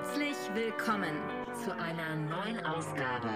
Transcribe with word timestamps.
Herzlich 0.00 0.36
willkommen 0.54 1.12
zu 1.64 1.72
einer 1.72 2.14
neuen 2.14 2.64
Ausgabe. 2.64 3.28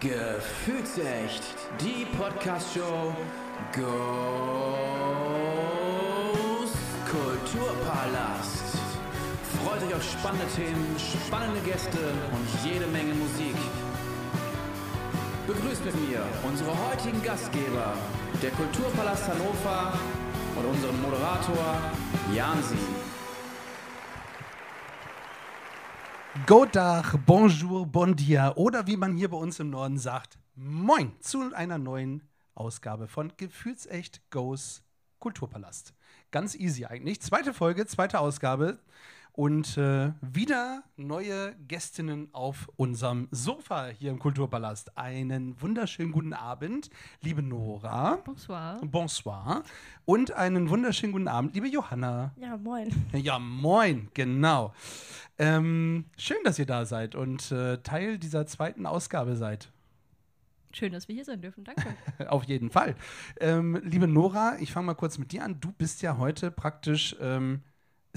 Gefühlsecht, 0.00 1.44
die 1.80 2.04
Podcast-Show 2.16 3.14
Ghost 3.72 3.86
Kulturpalast. 7.08 8.78
Freut 9.62 9.82
euch 9.84 9.94
auf 9.94 10.02
spannende 10.02 10.46
Themen, 10.56 10.96
spannende 10.98 11.60
Gäste 11.60 11.98
und 12.32 12.48
jede 12.64 12.86
Menge 12.88 13.14
Musik. 13.14 13.54
Begrüßt 15.46 15.84
mit 15.84 16.08
mir 16.08 16.24
unsere 16.42 16.70
heutigen 16.70 17.22
Gastgeber, 17.22 17.94
der 18.42 18.50
Kulturpalast 18.50 19.28
Hannover 19.28 19.92
und 20.56 20.64
unseren 20.66 21.00
Moderator 21.00 21.80
Jansi. 22.34 22.76
Godach, 26.46 27.16
bonjour, 27.26 27.86
bon 27.86 28.16
dia 28.16 28.54
oder 28.56 28.86
wie 28.86 28.96
man 28.96 29.16
hier 29.16 29.28
bei 29.28 29.36
uns 29.36 29.60
im 29.60 29.70
Norden 29.70 29.98
sagt, 29.98 30.38
moin 30.54 31.12
zu 31.20 31.52
einer 31.54 31.78
neuen 31.78 32.22
Ausgabe 32.54 33.06
von 33.08 33.32
Gefühlsecht 33.36 34.22
Goes 34.30 34.82
Kulturpalast. 35.18 35.94
Ganz 36.30 36.54
easy 36.54 36.86
eigentlich. 36.86 37.20
Zweite 37.20 37.54
Folge, 37.54 37.86
zweite 37.86 38.18
Ausgabe 38.18 38.78
und 39.32 39.78
äh, 39.78 40.12
wieder 40.20 40.82
neue 40.96 41.54
Gästinnen 41.66 42.28
auf 42.32 42.68
unserem 42.76 43.28
Sofa 43.30 43.86
hier 43.86 44.10
im 44.10 44.18
Kulturpalast. 44.18 44.96
Einen 44.98 45.60
wunderschönen 45.60 46.12
guten 46.12 46.34
Abend, 46.34 46.90
liebe 47.22 47.42
Nora. 47.42 48.16
Bonsoir. 48.24 48.80
Bonsoir. 48.84 49.62
Und 50.04 50.32
einen 50.32 50.68
wunderschönen 50.68 51.12
guten 51.12 51.28
Abend, 51.28 51.54
liebe 51.54 51.68
Johanna. 51.68 52.32
Ja, 52.36 52.56
moin. 52.56 52.90
Ja, 53.12 53.38
moin, 53.38 54.08
genau. 54.12 54.74
Ähm, 55.38 56.04
schön, 56.18 56.38
dass 56.44 56.58
ihr 56.58 56.66
da 56.66 56.84
seid 56.84 57.14
und 57.14 57.50
äh, 57.52 57.78
Teil 57.78 58.18
dieser 58.18 58.46
zweiten 58.46 58.84
Ausgabe 58.84 59.36
seid. 59.36 59.72
Schön, 60.74 60.92
dass 60.92 61.08
wir 61.08 61.14
hier 61.14 61.24
sein 61.24 61.40
dürfen. 61.40 61.64
Danke. 61.64 61.96
Auf 62.30 62.44
jeden 62.44 62.70
Fall. 62.70 62.96
Ähm, 63.40 63.80
liebe 63.84 64.08
Nora, 64.08 64.56
ich 64.58 64.72
fange 64.72 64.86
mal 64.86 64.94
kurz 64.94 65.18
mit 65.18 65.32
dir 65.32 65.44
an. 65.44 65.60
Du 65.60 65.70
bist 65.72 66.00
ja 66.02 66.16
heute 66.16 66.50
praktisch 66.50 67.14
ähm, 67.20 67.62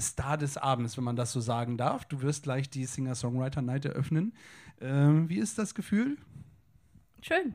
Star 0.00 0.36
des 0.36 0.56
Abends, 0.56 0.96
wenn 0.96 1.04
man 1.04 1.16
das 1.16 1.32
so 1.32 1.40
sagen 1.40 1.76
darf. 1.76 2.04
Du 2.04 2.20
wirst 2.22 2.42
gleich 2.42 2.68
die 2.68 2.84
Singer-Songwriter-Night 2.84 3.86
eröffnen. 3.86 4.34
Ähm, 4.80 5.28
wie 5.28 5.38
ist 5.38 5.58
das 5.58 5.74
Gefühl? 5.74 6.18
Schön. 7.22 7.54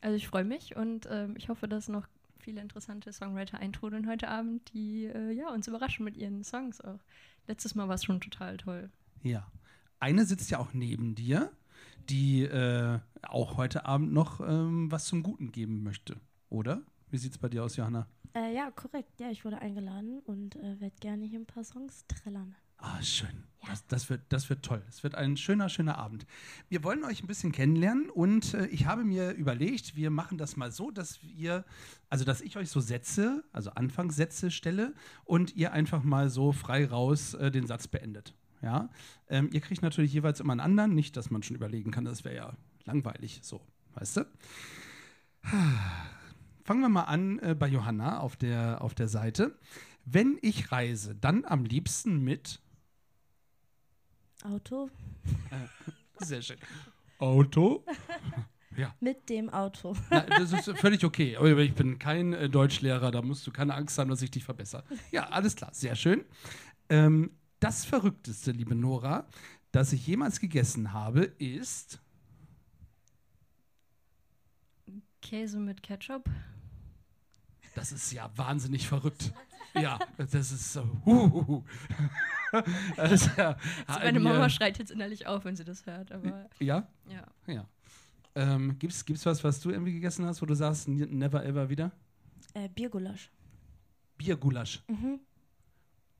Also 0.00 0.16
ich 0.16 0.28
freue 0.28 0.44
mich 0.44 0.76
und 0.76 1.08
ähm, 1.10 1.34
ich 1.36 1.48
hoffe, 1.48 1.66
dass 1.66 1.88
noch 1.88 2.06
viele 2.38 2.60
interessante 2.60 3.12
Songwriter 3.12 3.58
eintrudeln 3.58 4.08
heute 4.08 4.28
Abend, 4.28 4.72
die 4.72 5.06
äh, 5.06 5.32
ja, 5.32 5.48
uns 5.52 5.66
überraschen 5.66 6.04
mit 6.04 6.16
ihren 6.16 6.44
Songs 6.44 6.80
auch. 6.80 7.00
Letztes 7.46 7.74
Mal 7.74 7.88
war 7.88 7.94
es 7.94 8.04
schon 8.04 8.20
total 8.20 8.56
toll. 8.58 8.90
Ja. 9.22 9.50
Eine 9.98 10.26
sitzt 10.26 10.50
ja 10.50 10.58
auch 10.58 10.74
neben 10.74 11.14
dir, 11.14 11.50
die 12.10 12.42
äh, 12.42 12.98
auch 13.22 13.56
heute 13.56 13.86
Abend 13.86 14.12
noch 14.12 14.40
ähm, 14.40 14.90
was 14.92 15.06
zum 15.06 15.22
Guten 15.22 15.50
geben 15.50 15.82
möchte, 15.82 16.20
oder? 16.50 16.82
Wie 17.14 17.18
sieht 17.18 17.30
es 17.30 17.38
bei 17.38 17.48
dir 17.48 17.62
aus, 17.62 17.76
Johanna? 17.76 18.08
Äh, 18.34 18.56
ja, 18.56 18.72
korrekt. 18.72 19.20
Ja, 19.20 19.30
ich 19.30 19.44
wurde 19.44 19.60
eingeladen 19.60 20.18
und 20.24 20.56
äh, 20.56 20.80
werde 20.80 20.96
gerne 20.98 21.24
hier 21.24 21.38
ein 21.38 21.46
paar 21.46 21.62
Songs 21.62 22.04
trällern. 22.08 22.56
Ah, 22.78 23.00
schön. 23.02 23.44
Das, 23.64 23.86
das, 23.86 24.10
wird, 24.10 24.22
das 24.30 24.50
wird 24.50 24.64
toll. 24.64 24.82
Es 24.88 25.04
wird 25.04 25.14
ein 25.14 25.36
schöner, 25.36 25.68
schöner 25.68 25.96
Abend. 25.96 26.26
Wir 26.68 26.82
wollen 26.82 27.04
euch 27.04 27.22
ein 27.22 27.28
bisschen 27.28 27.52
kennenlernen 27.52 28.10
und 28.10 28.54
äh, 28.54 28.66
ich 28.66 28.86
habe 28.86 29.04
mir 29.04 29.30
überlegt, 29.30 29.94
wir 29.94 30.10
machen 30.10 30.38
das 30.38 30.56
mal 30.56 30.72
so, 30.72 30.90
dass 30.90 31.22
wir, 31.22 31.64
also 32.10 32.24
dass 32.24 32.40
ich 32.40 32.56
euch 32.56 32.68
so 32.68 32.80
Sätze, 32.80 33.44
also 33.52 33.70
Anfangssätze 33.70 34.50
stelle 34.50 34.92
und 35.22 35.54
ihr 35.54 35.72
einfach 35.72 36.02
mal 36.02 36.30
so 36.30 36.50
frei 36.50 36.84
raus 36.84 37.34
äh, 37.34 37.52
den 37.52 37.68
Satz 37.68 37.86
beendet. 37.86 38.34
Ja? 38.60 38.90
Ähm, 39.28 39.50
ihr 39.52 39.60
kriegt 39.60 39.82
natürlich 39.82 40.12
jeweils 40.12 40.40
immer 40.40 40.54
einen 40.54 40.60
anderen, 40.60 40.96
nicht, 40.96 41.16
dass 41.16 41.30
man 41.30 41.44
schon 41.44 41.54
überlegen 41.54 41.92
kann, 41.92 42.04
das 42.04 42.24
wäre 42.24 42.34
ja 42.34 42.56
langweilig 42.86 43.38
so, 43.44 43.60
weißt 43.94 44.16
du? 44.16 44.26
Fangen 46.64 46.80
wir 46.80 46.88
mal 46.88 47.02
an 47.04 47.38
äh, 47.40 47.54
bei 47.54 47.68
Johanna 47.68 48.20
auf 48.20 48.36
der, 48.36 48.80
auf 48.80 48.94
der 48.94 49.08
Seite. 49.08 49.58
Wenn 50.06 50.38
ich 50.40 50.72
reise, 50.72 51.14
dann 51.14 51.44
am 51.44 51.64
liebsten 51.64 52.22
mit 52.24 52.60
Auto? 54.42 54.90
Sehr 56.18 56.42
schön. 56.42 56.58
Auto? 57.18 57.84
Ja. 58.76 58.92
Mit 58.98 59.28
dem 59.28 59.50
Auto. 59.50 59.94
Na, 60.10 60.22
das 60.22 60.52
ist 60.52 60.68
völlig 60.78 61.04
okay. 61.04 61.36
Aber 61.36 61.58
ich 61.58 61.74
bin 61.74 62.00
kein 62.00 62.32
äh, 62.32 62.50
Deutschlehrer, 62.50 63.12
da 63.12 63.22
musst 63.22 63.46
du 63.46 63.52
keine 63.52 63.72
Angst 63.72 63.96
haben, 63.98 64.10
dass 64.10 64.20
ich 64.20 64.32
dich 64.32 64.42
verbessere. 64.42 64.82
Ja, 65.12 65.28
alles 65.28 65.54
klar, 65.54 65.72
sehr 65.72 65.94
schön. 65.94 66.24
Ähm, 66.88 67.30
das 67.60 67.84
Verrückteste, 67.84 68.50
liebe 68.50 68.74
Nora, 68.74 69.28
das 69.70 69.92
ich 69.92 70.04
jemals 70.08 70.40
gegessen 70.40 70.92
habe, 70.92 71.22
ist. 71.22 72.02
Käse 75.22 75.60
mit 75.60 75.84
Ketchup. 75.84 76.28
Das 77.74 77.92
ist 77.92 78.12
ja 78.12 78.30
wahnsinnig 78.36 78.86
verrückt. 78.88 79.32
Ja, 79.74 79.98
das 80.16 80.34
ist 80.34 80.72
so. 80.72 80.84
Das 82.96 83.10
ist 83.10 83.36
ja, 83.36 83.56
Also 83.88 83.98
meine 84.00 84.20
mir- 84.20 84.28
Mama 84.32 84.48
schreit 84.48 84.78
jetzt 84.78 84.92
innerlich 84.92 85.26
auf, 85.26 85.44
wenn 85.44 85.56
sie 85.56 85.64
das 85.64 85.84
hört, 85.86 86.12
aber 86.12 86.48
Ja, 86.60 86.86
ja. 87.08 87.26
ja. 87.52 87.66
Ähm, 88.36 88.78
gibt's, 88.78 89.04
gibt's 89.04 89.26
was, 89.26 89.42
was 89.42 89.60
du 89.60 89.70
irgendwie 89.70 89.92
gegessen 89.92 90.24
hast, 90.24 90.40
wo 90.40 90.46
du 90.46 90.54
sagst, 90.54 90.86
never 90.86 91.44
ever 91.44 91.68
wieder? 91.68 91.90
Äh, 92.52 92.68
Biergulasch. 92.68 93.30
Biergulasch. 94.16 94.82
Mhm. 94.86 95.18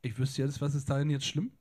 Ich 0.02 0.18
wüsste 0.18 0.42
jetzt, 0.42 0.60
was 0.60 0.74
ist 0.74 0.90
darin 0.90 1.08
jetzt 1.10 1.26
schlimm? 1.26 1.52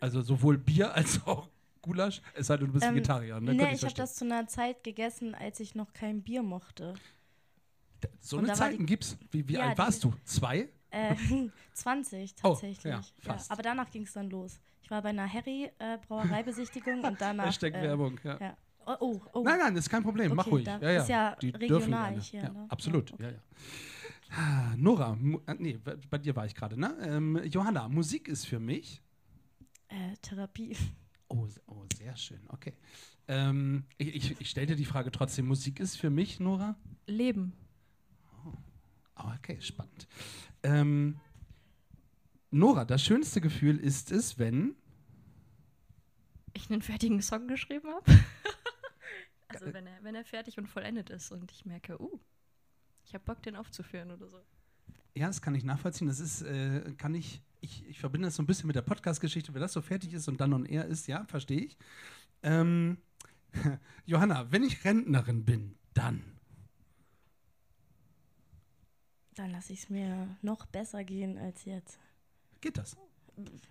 Also 0.00 0.22
sowohl 0.22 0.56
Bier 0.56 0.94
als 0.94 1.20
auch 1.26 1.48
Gulasch, 1.82 2.22
es 2.34 2.46
sei 2.46 2.56
denn, 2.56 2.68
du 2.68 2.72
bist 2.72 2.86
Ähm, 2.86 2.94
Vegetarier. 2.94 3.40
Ne? 3.40 3.54
nee, 3.54 3.72
ich 3.74 3.82
habe 3.84 3.92
das 3.94 4.14
zu 4.16 4.24
einer 4.24 4.46
Zeit 4.46 4.82
gegessen, 4.84 5.34
als 5.34 5.60
ich 5.60 5.74
noch 5.74 5.92
kein 5.92 6.22
Bier 6.22 6.42
mochte. 6.42 6.94
So 8.20 8.38
eine 8.38 8.52
Zeiten 8.52 8.78
die- 8.80 8.86
gibt's. 8.86 9.16
Wie, 9.30 9.46
wie 9.48 9.54
Ja, 9.54 9.60
alt 9.68 9.74
die- 9.74 9.78
warst 9.78 10.04
du? 10.04 10.14
Zwei? 10.24 10.68
Äh, 10.90 11.14
20 11.74 12.34
Oh, 12.42 12.50
tatsächlich. 12.52 12.92
ja, 12.92 13.00
fast. 13.20 13.50
aber 13.50 13.62
danach 13.62 13.90
ging 13.90 14.02
es 14.04 14.12
dann 14.12 14.30
los. 14.30 14.58
Ich 14.82 14.90
war 14.90 15.02
bei 15.02 15.10
einer 15.10 15.30
Harry-Brauereibesichtigung 15.30 17.02
und 17.04 17.20
danach. 17.20 17.46
Hashtag 17.46 17.74
äh, 17.74 17.82
Werbung, 17.82 18.18
ja. 18.24 18.38
Ja. 18.40 18.56
Oh, 18.86 18.96
oh, 19.00 19.20
oh. 19.34 19.42
Nein, 19.44 19.58
nein, 19.58 19.74
das 19.74 19.84
ist 19.84 19.90
kein 19.90 20.02
Problem. 20.02 20.34
Mach 20.34 20.46
Okay, 20.46 20.50
ruhig. 20.54 20.64
da 20.64 20.78
Ja, 20.80 20.90
ja. 20.92 21.02
ist 21.02 21.08
ja 21.08 21.36
Die 21.36 21.50
regional 21.50 22.18
hier, 22.20 22.42
ja, 22.42 22.48
ne? 22.48 22.66
Absolut. 22.70 23.10
Ja, 23.10 23.14
okay. 23.16 23.24
Ja, 23.24 23.30
ja. 23.32 23.42
Ah, 24.30 24.74
Nora, 24.76 25.16
äh, 25.46 25.54
nee, 25.58 25.78
bei 26.10 26.18
dir 26.18 26.34
war 26.36 26.46
ich 26.46 26.54
gerade, 26.54 26.78
ne? 26.80 26.96
Ähm, 27.02 27.40
Johanna, 27.44 27.88
Musik 27.88 28.28
ist 28.28 28.46
für 28.46 28.58
mich. 28.60 29.02
Äh, 29.88 30.16
Therapie. 30.22 30.76
Oh, 31.28 31.46
oh 31.66 31.84
sehr 31.96 32.16
schön, 32.16 32.40
okay. 32.48 32.72
Ähm, 33.26 33.84
ich 33.98 34.14
ich, 34.14 34.40
ich 34.40 34.48
stelle 34.50 34.68
dir 34.68 34.76
die 34.76 34.84
Frage 34.86 35.10
trotzdem: 35.10 35.46
Musik 35.46 35.80
ist 35.80 35.96
für 35.96 36.08
mich, 36.08 36.40
Nora? 36.40 36.76
Leben. 37.06 37.52
Oh, 39.18 39.30
okay, 39.36 39.60
spannend. 39.60 40.06
Ähm, 40.62 41.20
Nora, 42.50 42.84
das 42.84 43.04
schönste 43.04 43.40
Gefühl 43.40 43.78
ist 43.78 44.10
es, 44.10 44.38
wenn. 44.38 44.74
Ich 46.54 46.70
einen 46.70 46.82
fertigen 46.82 47.20
Song 47.20 47.46
geschrieben 47.46 47.88
habe. 47.88 48.04
also 49.48 49.72
wenn 49.72 49.86
er, 49.86 50.02
wenn 50.02 50.14
er 50.14 50.24
fertig 50.24 50.58
und 50.58 50.66
vollendet 50.66 51.10
ist 51.10 51.30
und 51.30 51.52
ich 51.52 51.66
merke, 51.66 52.00
uh, 52.00 52.18
ich 53.04 53.14
habe 53.14 53.24
Bock, 53.24 53.42
den 53.42 53.56
aufzuführen 53.56 54.10
oder 54.10 54.28
so. 54.28 54.40
Ja, 55.14 55.26
das 55.26 55.42
kann 55.42 55.54
ich 55.54 55.64
nachvollziehen. 55.64 56.06
Das 56.06 56.20
ist, 56.20 56.42
äh, 56.42 56.94
kann 56.96 57.14
ich, 57.14 57.42
ich, 57.60 57.86
ich 57.88 57.98
verbinde 57.98 58.28
das 58.28 58.36
so 58.36 58.42
ein 58.42 58.46
bisschen 58.46 58.66
mit 58.66 58.76
der 58.76 58.82
Podcast-Geschichte, 58.82 59.52
wenn 59.52 59.60
das 59.60 59.72
so 59.72 59.82
fertig 59.82 60.12
ist 60.12 60.28
und 60.28 60.40
dann 60.40 60.52
on 60.52 60.64
air 60.64 60.86
ist, 60.86 61.06
ja, 61.08 61.24
verstehe 61.24 61.60
ich. 61.60 61.76
Ähm, 62.42 62.98
Johanna, 64.06 64.50
wenn 64.52 64.62
ich 64.62 64.84
Rentnerin 64.84 65.44
bin, 65.44 65.74
dann. 65.94 66.37
Dann 69.38 69.52
lasse 69.52 69.72
ich 69.72 69.84
es 69.84 69.88
mir 69.88 70.36
noch 70.42 70.66
besser 70.66 71.04
gehen 71.04 71.38
als 71.38 71.64
jetzt. 71.64 72.00
Geht 72.60 72.76
das? 72.76 72.96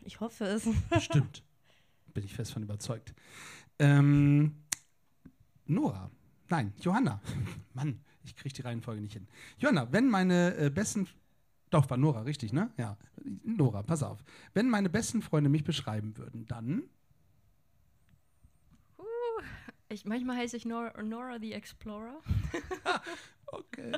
Ich 0.06 0.22
hoffe 0.22 0.46
es. 0.46 0.66
Stimmt. 1.04 1.44
Bin 2.14 2.24
ich 2.24 2.34
fest 2.34 2.54
von 2.54 2.64
überzeugt. 2.64 3.14
Ähm, 3.78 4.64
Nora. 5.66 6.10
Nein, 6.48 6.74
Johanna. 6.80 7.20
Mann, 7.74 8.00
ich 8.24 8.38
kriege 8.38 8.56
die 8.56 8.62
Reihenfolge 8.62 9.02
nicht 9.02 9.12
hin. 9.12 9.28
Johanna, 9.58 9.92
wenn 9.92 10.08
meine 10.08 10.56
äh, 10.56 10.70
besten. 10.70 11.06
Doch, 11.70 11.90
war 11.90 11.98
Nora, 11.98 12.22
richtig, 12.22 12.54
ne? 12.54 12.72
Ja. 12.78 12.98
Nora, 13.44 13.84
pass 13.84 14.04
auf. 14.04 14.24
Wenn 14.54 14.70
meine 14.70 14.90
besten 14.90 15.22
Freunde 15.22 15.50
mich 15.50 15.66
beschreiben 15.66 16.16
würden, 16.16 16.46
dann. 16.46 16.84
Ich, 19.90 20.06
manchmal 20.06 20.38
heiße 20.38 20.56
ich 20.56 20.64
Nora, 20.64 21.04
Nora 21.04 21.40
the 21.42 21.52
Explorer. 21.52 22.22
Okay. 23.52 23.94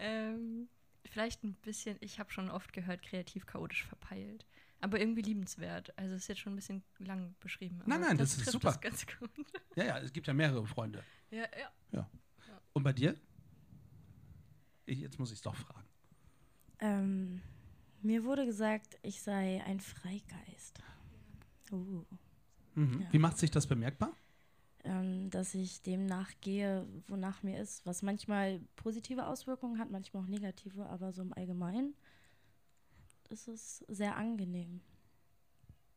Ähm, 0.00 0.68
vielleicht 1.04 1.44
ein 1.44 1.54
bisschen, 1.54 1.96
ich 2.00 2.18
habe 2.18 2.30
schon 2.32 2.50
oft 2.50 2.72
gehört, 2.72 3.02
kreativ 3.02 3.46
chaotisch 3.46 3.84
verpeilt. 3.84 4.46
Aber 4.80 4.98
irgendwie 4.98 5.22
liebenswert. 5.22 5.96
Also 5.98 6.14
ist 6.14 6.28
jetzt 6.28 6.40
schon 6.40 6.54
ein 6.54 6.56
bisschen 6.56 6.82
lang 6.98 7.34
beschrieben. 7.40 7.82
Nein, 7.84 7.98
aber 7.98 8.08
nein, 8.08 8.18
das 8.18 8.30
ist 8.30 8.36
trifft 8.38 8.52
super. 8.52 8.72
Das 8.72 8.80
ganz 8.80 9.06
gut. 9.06 9.30
Ja, 9.76 9.84
ja, 9.84 9.98
es 9.98 10.12
gibt 10.12 10.26
ja 10.26 10.34
mehrere 10.34 10.66
Freunde. 10.66 11.04
Ja, 11.30 11.44
ja. 11.92 12.10
Und 12.72 12.82
bei 12.82 12.92
dir? 12.92 13.14
Ich, 14.86 14.98
jetzt 14.98 15.18
muss 15.18 15.30
ich 15.30 15.38
es 15.38 15.42
doch 15.42 15.54
fragen. 15.54 15.88
Ähm, 16.78 17.42
Mir 18.02 18.24
wurde 18.24 18.46
gesagt, 18.46 18.98
ich 19.02 19.20
sei 19.20 19.62
ein 19.64 19.80
Freigeist. 19.80 20.82
Uh. 21.70 22.04
Mhm. 22.74 23.02
Ja. 23.02 23.12
Wie 23.12 23.18
macht 23.18 23.38
sich 23.38 23.50
das 23.50 23.66
bemerkbar? 23.66 24.12
Ähm, 24.84 25.28
dass 25.28 25.54
ich 25.54 25.82
dem 25.82 26.06
nachgehe, 26.06 26.86
wonach 27.06 27.42
mir 27.42 27.60
ist, 27.60 27.84
was 27.84 28.00
manchmal 28.00 28.60
positive 28.76 29.26
Auswirkungen 29.26 29.78
hat, 29.78 29.90
manchmal 29.90 30.22
auch 30.22 30.28
negative, 30.28 30.88
aber 30.88 31.12
so 31.12 31.20
im 31.20 31.34
Allgemeinen 31.34 31.94
ist 33.28 33.46
es 33.46 33.84
sehr 33.88 34.16
angenehm. 34.16 34.80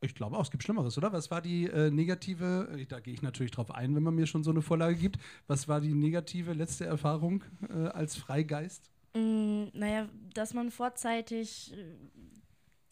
Ich 0.02 0.16
glaube 0.16 0.38
auch, 0.38 0.42
es 0.42 0.52
gibt 0.52 0.64
Schlimmeres, 0.64 0.98
oder? 0.98 1.14
Was 1.14 1.32
war 1.32 1.42
die 1.42 1.66
äh, 1.68 1.90
negative, 1.90 2.68
äh, 2.78 2.86
da 2.86 3.00
gehe 3.00 3.14
ich 3.14 3.22
natürlich 3.22 3.52
drauf 3.52 3.72
ein, 3.72 3.96
wenn 3.96 4.04
man 4.04 4.16
mir 4.16 4.28
schon 4.28 4.44
so 4.44 4.52
eine 4.52 4.62
Vorlage 4.62 4.96
gibt. 4.96 5.18
Was 5.48 5.70
war 5.70 5.80
die 5.80 5.94
negative 5.94 6.52
letzte 6.52 6.86
Erfahrung 6.86 7.44
äh, 7.70 7.88
als 7.88 8.18
Freigeist? 8.18 8.92
Mm, 9.16 9.66
naja, 9.74 10.10
dass 10.34 10.54
man 10.54 10.72
vorzeitig 10.72 11.72
äh, 11.72 11.96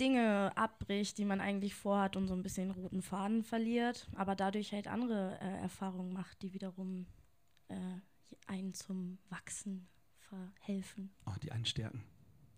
Dinge 0.02 0.52
abbricht, 0.58 1.18
die 1.20 1.26
man 1.26 1.40
eigentlich 1.40 1.76
vorhat 1.76 2.16
und 2.18 2.28
so 2.28 2.34
ein 2.34 2.42
bisschen 2.42 2.70
den 2.70 2.76
roten 2.82 3.02
Faden 3.04 3.44
verliert, 3.44 4.08
aber 4.16 4.36
dadurch 4.36 4.74
halt 4.74 4.88
andere 4.88 5.38
äh, 5.40 5.62
Erfahrungen 5.62 6.12
macht, 6.12 6.42
die 6.42 6.54
wiederum 6.54 7.06
äh, 7.68 7.76
einen 8.48 8.74
zum 8.74 9.20
Wachsen 9.30 9.88
verhelfen. 10.18 11.12
Oh, 11.28 11.34
die 11.42 11.52
einen 11.52 11.66
stärken. 11.66 12.04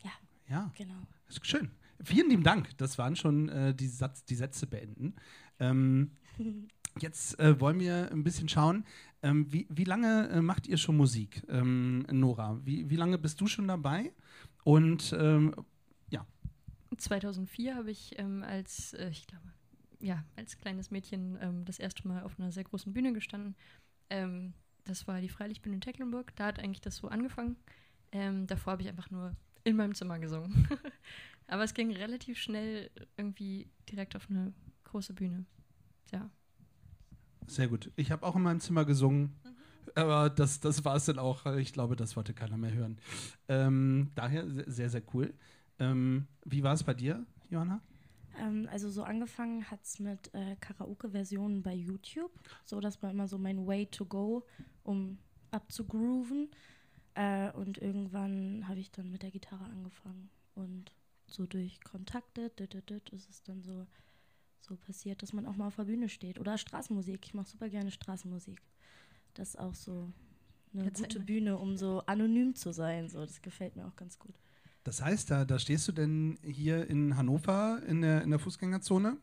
Ja. 0.04 0.12
Ja, 0.50 0.72
Genau. 0.78 0.95
das 1.28 1.38
ist 1.38 1.45
schön. 1.48 1.72
Vielen 2.04 2.30
lieben 2.30 2.44
Dank. 2.44 2.78
Das 2.78 2.98
waren 2.98 3.16
schon 3.16 3.50
äh, 3.50 3.74
die, 3.75 3.88
Satz, 3.88 4.24
die 4.25 4.36
Sätze 4.36 4.66
beenden. 4.68 5.16
Ähm, 5.60 6.12
jetzt 7.00 7.39
äh, 7.39 7.60
wollen 7.60 7.80
wir 7.80 8.10
ein 8.12 8.24
bisschen 8.24 8.50
schauen, 8.50 8.86
ähm, 9.22 9.51
wie, 9.51 9.68
wie 9.69 9.86
lange 9.86 10.30
äh, 10.30 10.42
macht 10.42 10.68
ihr 10.68 10.78
schon 10.78 10.98
Musik, 10.98 11.44
ähm, 11.50 12.06
Nora? 12.12 12.60
Wie, 12.63 12.89
wie 12.89 12.96
lange 12.98 13.18
bist 13.18 13.39
du 13.42 13.48
schon 13.48 13.68
dabei? 13.68 14.13
Und 14.63 15.13
ähm, 15.18 15.54
2004 17.01 17.75
habe 17.75 17.92
ich 17.92 18.18
ähm, 18.19 18.44
als, 18.44 18.94
äh, 18.94 19.10
ich 19.10 19.28
glaube, 19.28 19.45
ja, 20.00 20.24
als 20.36 20.57
kleines 20.57 20.92
Mädchen 20.92 21.38
ähm, 21.42 21.66
das 21.66 21.80
erste 21.80 22.07
Mal 22.07 22.24
auf 22.24 22.40
einer 22.40 22.51
sehr 22.51 22.63
großen 22.63 22.94
Bühne 22.94 23.13
gestanden. 23.13 23.56
Ähm, 24.10 24.54
das 24.84 25.07
war 25.07 25.22
die 25.22 25.30
Freilichtbühne 25.30 25.75
in 25.75 25.81
Tecklenburg. 25.81 26.36
Da 26.36 26.48
hat 26.48 26.60
eigentlich 26.60 26.81
das 26.81 26.98
so 26.98 27.07
angefangen. 27.07 27.56
Ähm, 28.12 28.48
davor 28.48 28.74
habe 28.74 28.81
ich 28.81 28.90
einfach 28.90 29.10
nur 29.12 29.36
in 29.63 29.75
meinem 29.75 29.95
Zimmer 29.95 30.19
gesungen. 30.19 30.68
Aber 31.48 31.63
es 31.63 31.74
ging 31.74 31.92
relativ 31.92 32.38
schnell 32.38 32.90
irgendwie 33.18 33.69
direkt 33.89 34.16
auf 34.16 34.30
eine 34.30 34.54
große 34.86 35.13
Bühne. 35.13 35.46
Ja. 36.12 36.30
Sehr 37.48 37.68
gut. 37.68 37.92
Ich 37.96 38.12
habe 38.12 38.25
auch 38.25 38.36
in 38.36 38.42
meinem 38.42 38.60
Zimmer 38.60 38.86
gesungen, 38.86 39.36
aber 39.96 40.30
das, 40.30 40.60
das 40.60 40.86
war 40.86 40.96
es 40.96 41.06
dann 41.06 41.19
auch. 41.19 41.46
Ich 41.57 41.74
glaube, 41.74 41.96
das 41.96 42.16
wollte 42.16 42.34
keiner 42.34 42.57
mehr 42.57 42.74
hören. 42.74 42.98
Ähm, 43.48 44.12
daher 44.16 44.48
se- 44.50 44.63
sehr, 44.72 44.89
sehr 44.89 45.04
cool. 45.13 45.34
Ähm, 45.80 46.28
wie 46.46 46.64
war 46.64 46.74
es 46.74 46.84
bei 46.84 46.94
dir, 46.94 47.25
Johanna? 47.50 47.81
Ähm, 48.38 48.68
also 48.72 48.90
so 48.90 49.04
angefangen 49.04 49.70
hat 49.70 49.84
es 49.84 50.00
mit 50.00 50.34
äh, 50.34 50.56
Karaoke-Versionen 50.58 51.62
bei 51.62 51.74
YouTube. 51.74 52.31
So, 52.66 52.80
das 52.80 53.02
war 53.02 53.12
immer 53.12 53.28
so 53.28 53.38
mein 53.38 53.66
Way 53.68 53.88
to 53.88 54.06
go, 54.06 54.46
um 54.84 55.20
abzugrooven. 55.52 56.50
Äh, 57.16 57.52
und 57.52 57.78
irgendwann 57.78 58.68
habe 58.68 58.80
ich 58.80 58.92
dann 58.92 59.12
mit 59.12 59.24
der 59.24 59.31
Gitarre 59.31 59.66
angefangen. 59.66 60.30
Und 60.56 60.92
so 61.28 61.46
durch 61.46 61.81
Kontakte 61.81 62.50
dit, 62.50 62.74
dit, 62.74 62.90
dit, 62.90 63.10
ist 63.10 63.30
es 63.30 63.44
dann 63.44 63.62
so, 63.62 63.86
so 64.62 64.75
passiert, 64.75 65.22
dass 65.22 65.34
man 65.34 65.46
auch 65.46 65.56
mal 65.56 65.68
auf 65.68 65.75
der 65.75 65.86
Bühne 65.86 66.10
steht. 66.10 66.40
Oder 66.40 66.58
Straßenmusik. 66.58 67.25
Ich 67.25 67.34
mache 67.34 67.50
super 67.50 67.70
gerne 67.70 67.92
Straßenmusik. 67.92 68.62
Das 69.36 69.50
ist 69.50 69.60
auch 69.60 69.75
so 69.75 70.12
eine 70.74 70.86
Erzähl 70.86 71.08
gute. 71.08 71.20
Bühne, 71.20 71.58
um 71.58 71.78
so 71.78 72.02
anonym 72.06 72.56
zu 72.56 72.72
sein. 72.72 73.10
So, 73.10 73.20
das 73.22 73.42
gefällt 73.42 73.75
mir 73.75 73.86
auch 73.86 73.96
ganz 73.96 74.18
gut. 74.18 74.36
Das 74.84 75.02
heißt, 75.02 75.32
da, 75.32 75.46
da 75.46 75.60
stehst 75.60 75.88
du 75.88 75.92
denn 75.92 76.38
hier 76.44 76.90
in 76.90 77.16
Hannover 77.16 77.82
in 77.88 78.02
der, 78.02 78.22
in 78.22 78.32
der 78.32 78.40
Fußgängerzone 78.40 79.18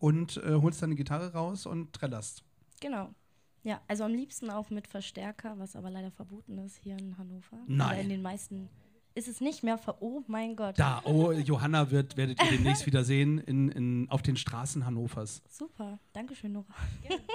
und 0.00 0.36
äh, 0.38 0.54
holst 0.54 0.82
deine 0.82 0.94
Gitarre 0.94 1.32
raus 1.32 1.66
und 1.66 1.92
trällerst. 1.92 2.42
Genau. 2.80 3.14
Ja, 3.62 3.80
also 3.88 4.04
am 4.04 4.12
liebsten 4.12 4.50
auch 4.50 4.70
mit 4.70 4.86
Verstärker, 4.86 5.58
was 5.58 5.76
aber 5.76 5.90
leider 5.90 6.10
verboten 6.10 6.58
ist 6.58 6.76
hier 6.76 6.96
in 6.96 7.18
Hannover. 7.18 7.58
Nein. 7.66 7.90
Oder 7.92 8.00
in 8.00 8.08
den 8.08 8.22
meisten 8.22 8.68
ist 9.14 9.28
es 9.28 9.40
nicht 9.40 9.62
mehr 9.62 9.78
ver. 9.78 10.00
Oh 10.00 10.22
mein 10.28 10.54
Gott. 10.54 10.78
Da, 10.78 11.02
oh, 11.04 11.32
Johanna 11.32 11.90
wird, 11.90 12.16
werdet 12.16 12.40
ihr 12.42 12.50
demnächst 12.50 12.86
wieder 12.86 13.02
sehen 13.04 13.38
in, 13.38 13.68
in, 13.68 14.10
auf 14.10 14.22
den 14.22 14.36
Straßen 14.36 14.86
Hannovers. 14.86 15.42
Super. 15.48 15.98
Dankeschön, 16.12 16.52
Nora. 16.52 16.72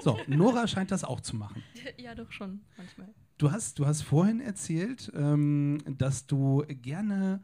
So, 0.01 0.17
Nora 0.27 0.67
scheint 0.67 0.91
das 0.91 1.03
auch 1.03 1.19
zu 1.19 1.35
machen. 1.35 1.61
ja, 1.97 2.15
doch 2.15 2.31
schon, 2.31 2.61
manchmal. 2.77 3.13
Du 3.37 3.51
hast, 3.51 3.79
du 3.79 3.85
hast 3.85 4.01
vorhin 4.03 4.39
erzählt, 4.39 5.11
ähm, 5.15 5.79
dass 5.97 6.27
du 6.27 6.63
gerne 6.67 7.41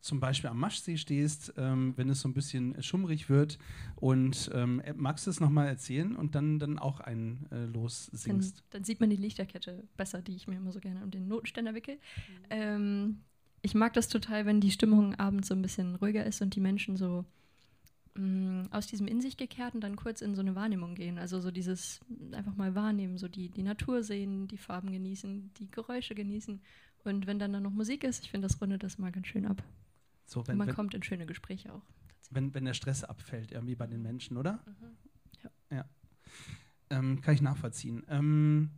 zum 0.00 0.18
Beispiel 0.20 0.48
am 0.48 0.58
Maschsee 0.58 0.96
stehst, 0.96 1.52
ähm, 1.56 1.92
wenn 1.96 2.08
es 2.08 2.20
so 2.20 2.28
ein 2.28 2.32
bisschen 2.34 2.82
schummrig 2.82 3.28
wird. 3.28 3.58
Und 3.96 4.50
ähm, 4.54 4.80
äh, 4.80 4.94
magst 4.94 5.26
du 5.26 5.30
es 5.30 5.40
nochmal 5.40 5.66
erzählen 5.66 6.16
und 6.16 6.34
dann, 6.34 6.58
dann 6.58 6.78
auch 6.78 7.00
ein 7.00 7.46
äh, 7.50 7.64
Los 7.66 8.06
Dann, 8.12 8.18
singst? 8.18 8.64
dann 8.70 8.84
sieht 8.84 9.00
man 9.00 9.10
die 9.10 9.16
Lichterkette 9.16 9.84
besser, 9.96 10.22
die 10.22 10.36
ich 10.36 10.46
mir 10.46 10.56
immer 10.56 10.72
so 10.72 10.80
gerne 10.80 11.02
um 11.02 11.10
den 11.10 11.28
Notenständer 11.28 11.74
wickel. 11.74 11.98
Ähm, 12.48 13.20
ich 13.62 13.74
mag 13.74 13.92
das 13.92 14.08
total, 14.08 14.46
wenn 14.46 14.60
die 14.60 14.70
Stimmung 14.70 15.14
abends 15.16 15.48
so 15.48 15.54
ein 15.54 15.62
bisschen 15.62 15.96
ruhiger 15.96 16.24
ist 16.24 16.40
und 16.40 16.54
die 16.54 16.60
Menschen 16.60 16.96
so 16.96 17.26
mh, 18.14 18.68
aus 18.70 18.86
diesem 18.86 19.06
in 19.06 19.20
sich 19.20 19.36
gekehrten 19.36 19.80
dann 19.80 19.96
kurz 19.96 20.20
in 20.20 20.34
so 20.34 20.40
eine 20.40 20.54
Wahrnehmung 20.54 20.94
gehen. 20.94 21.18
Also 21.18 21.40
so 21.40 21.50
dieses 21.50 22.00
einfach 22.32 22.54
mal 22.56 22.74
wahrnehmen, 22.74 23.18
so 23.18 23.28
die, 23.28 23.48
die 23.48 23.62
Natur 23.62 24.02
sehen, 24.02 24.48
die 24.48 24.58
Farben 24.58 24.92
genießen, 24.92 25.52
die 25.54 25.70
Geräusche 25.70 26.14
genießen. 26.14 26.60
Und 27.04 27.26
wenn 27.26 27.38
dann 27.38 27.52
da 27.52 27.60
noch 27.60 27.72
Musik 27.72 28.04
ist, 28.04 28.24
ich 28.24 28.30
finde, 28.30 28.46
das 28.48 28.60
rundet 28.60 28.82
das 28.82 28.98
mal 28.98 29.10
ganz 29.12 29.26
schön 29.26 29.46
ab. 29.46 29.62
So, 30.26 30.40
Und 30.40 30.48
wenn, 30.48 30.58
man 30.58 30.68
wenn, 30.68 30.74
kommt 30.74 30.94
in 30.94 31.02
schöne 31.02 31.26
Gespräche 31.26 31.72
auch. 31.72 31.82
wenn, 32.30 32.54
wenn 32.54 32.64
der 32.64 32.74
Stress 32.74 33.04
abfällt, 33.04 33.52
irgendwie 33.52 33.74
bei 33.74 33.86
den 33.86 34.02
Menschen, 34.02 34.36
oder? 34.36 34.62
Mhm. 34.66 35.46
Ja. 35.76 35.84
Ähm, 36.90 37.20
kann 37.20 37.34
ich 37.34 37.40
nachvollziehen. 37.42 38.04
Ähm, 38.08 38.70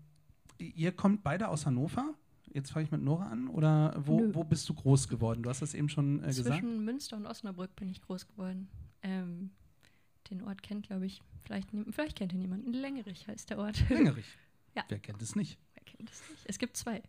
ihr 0.58 0.92
kommt 0.92 1.22
beide 1.22 1.48
aus 1.48 1.66
Hannover? 1.66 2.14
Jetzt 2.52 2.70
fange 2.70 2.84
ich 2.84 2.92
mit 2.92 3.02
Nora 3.02 3.28
an. 3.28 3.48
Oder 3.48 3.94
wo, 4.06 4.20
Nö. 4.20 4.34
wo 4.34 4.44
bist 4.44 4.68
du 4.68 4.74
groß 4.74 5.08
geworden? 5.08 5.42
Du 5.42 5.48
hast 5.48 5.62
das 5.62 5.72
eben 5.74 5.88
schon 5.88 6.22
äh, 6.22 6.26
gesagt. 6.26 6.60
Zwischen 6.60 6.84
Münster 6.84 7.16
und 7.16 7.26
Osnabrück 7.26 7.74
bin 7.76 7.88
ich 7.88 8.02
groß 8.02 8.28
geworden. 8.28 8.68
Ähm, 9.02 9.50
den 10.30 10.42
Ort 10.42 10.62
kennt, 10.62 10.86
glaube 10.86 11.06
ich, 11.06 11.20
vielleicht, 11.44 11.68
vielleicht 11.90 12.16
kennt 12.18 12.32
ihn 12.32 12.40
jemand. 12.40 12.66
Längerich 12.74 13.26
heißt 13.28 13.50
der 13.50 13.58
Ort. 13.58 13.88
Längerich. 13.88 14.26
Ja. 14.74 14.84
Wer 14.88 15.00
kennt 15.00 15.20
es 15.20 15.36
nicht? 15.36 15.58
Wer 15.74 15.82
kennt 15.84 16.10
es 16.10 16.22
nicht? 16.30 16.40
Es 16.46 16.58
gibt 16.58 16.78
zwei. 16.78 17.02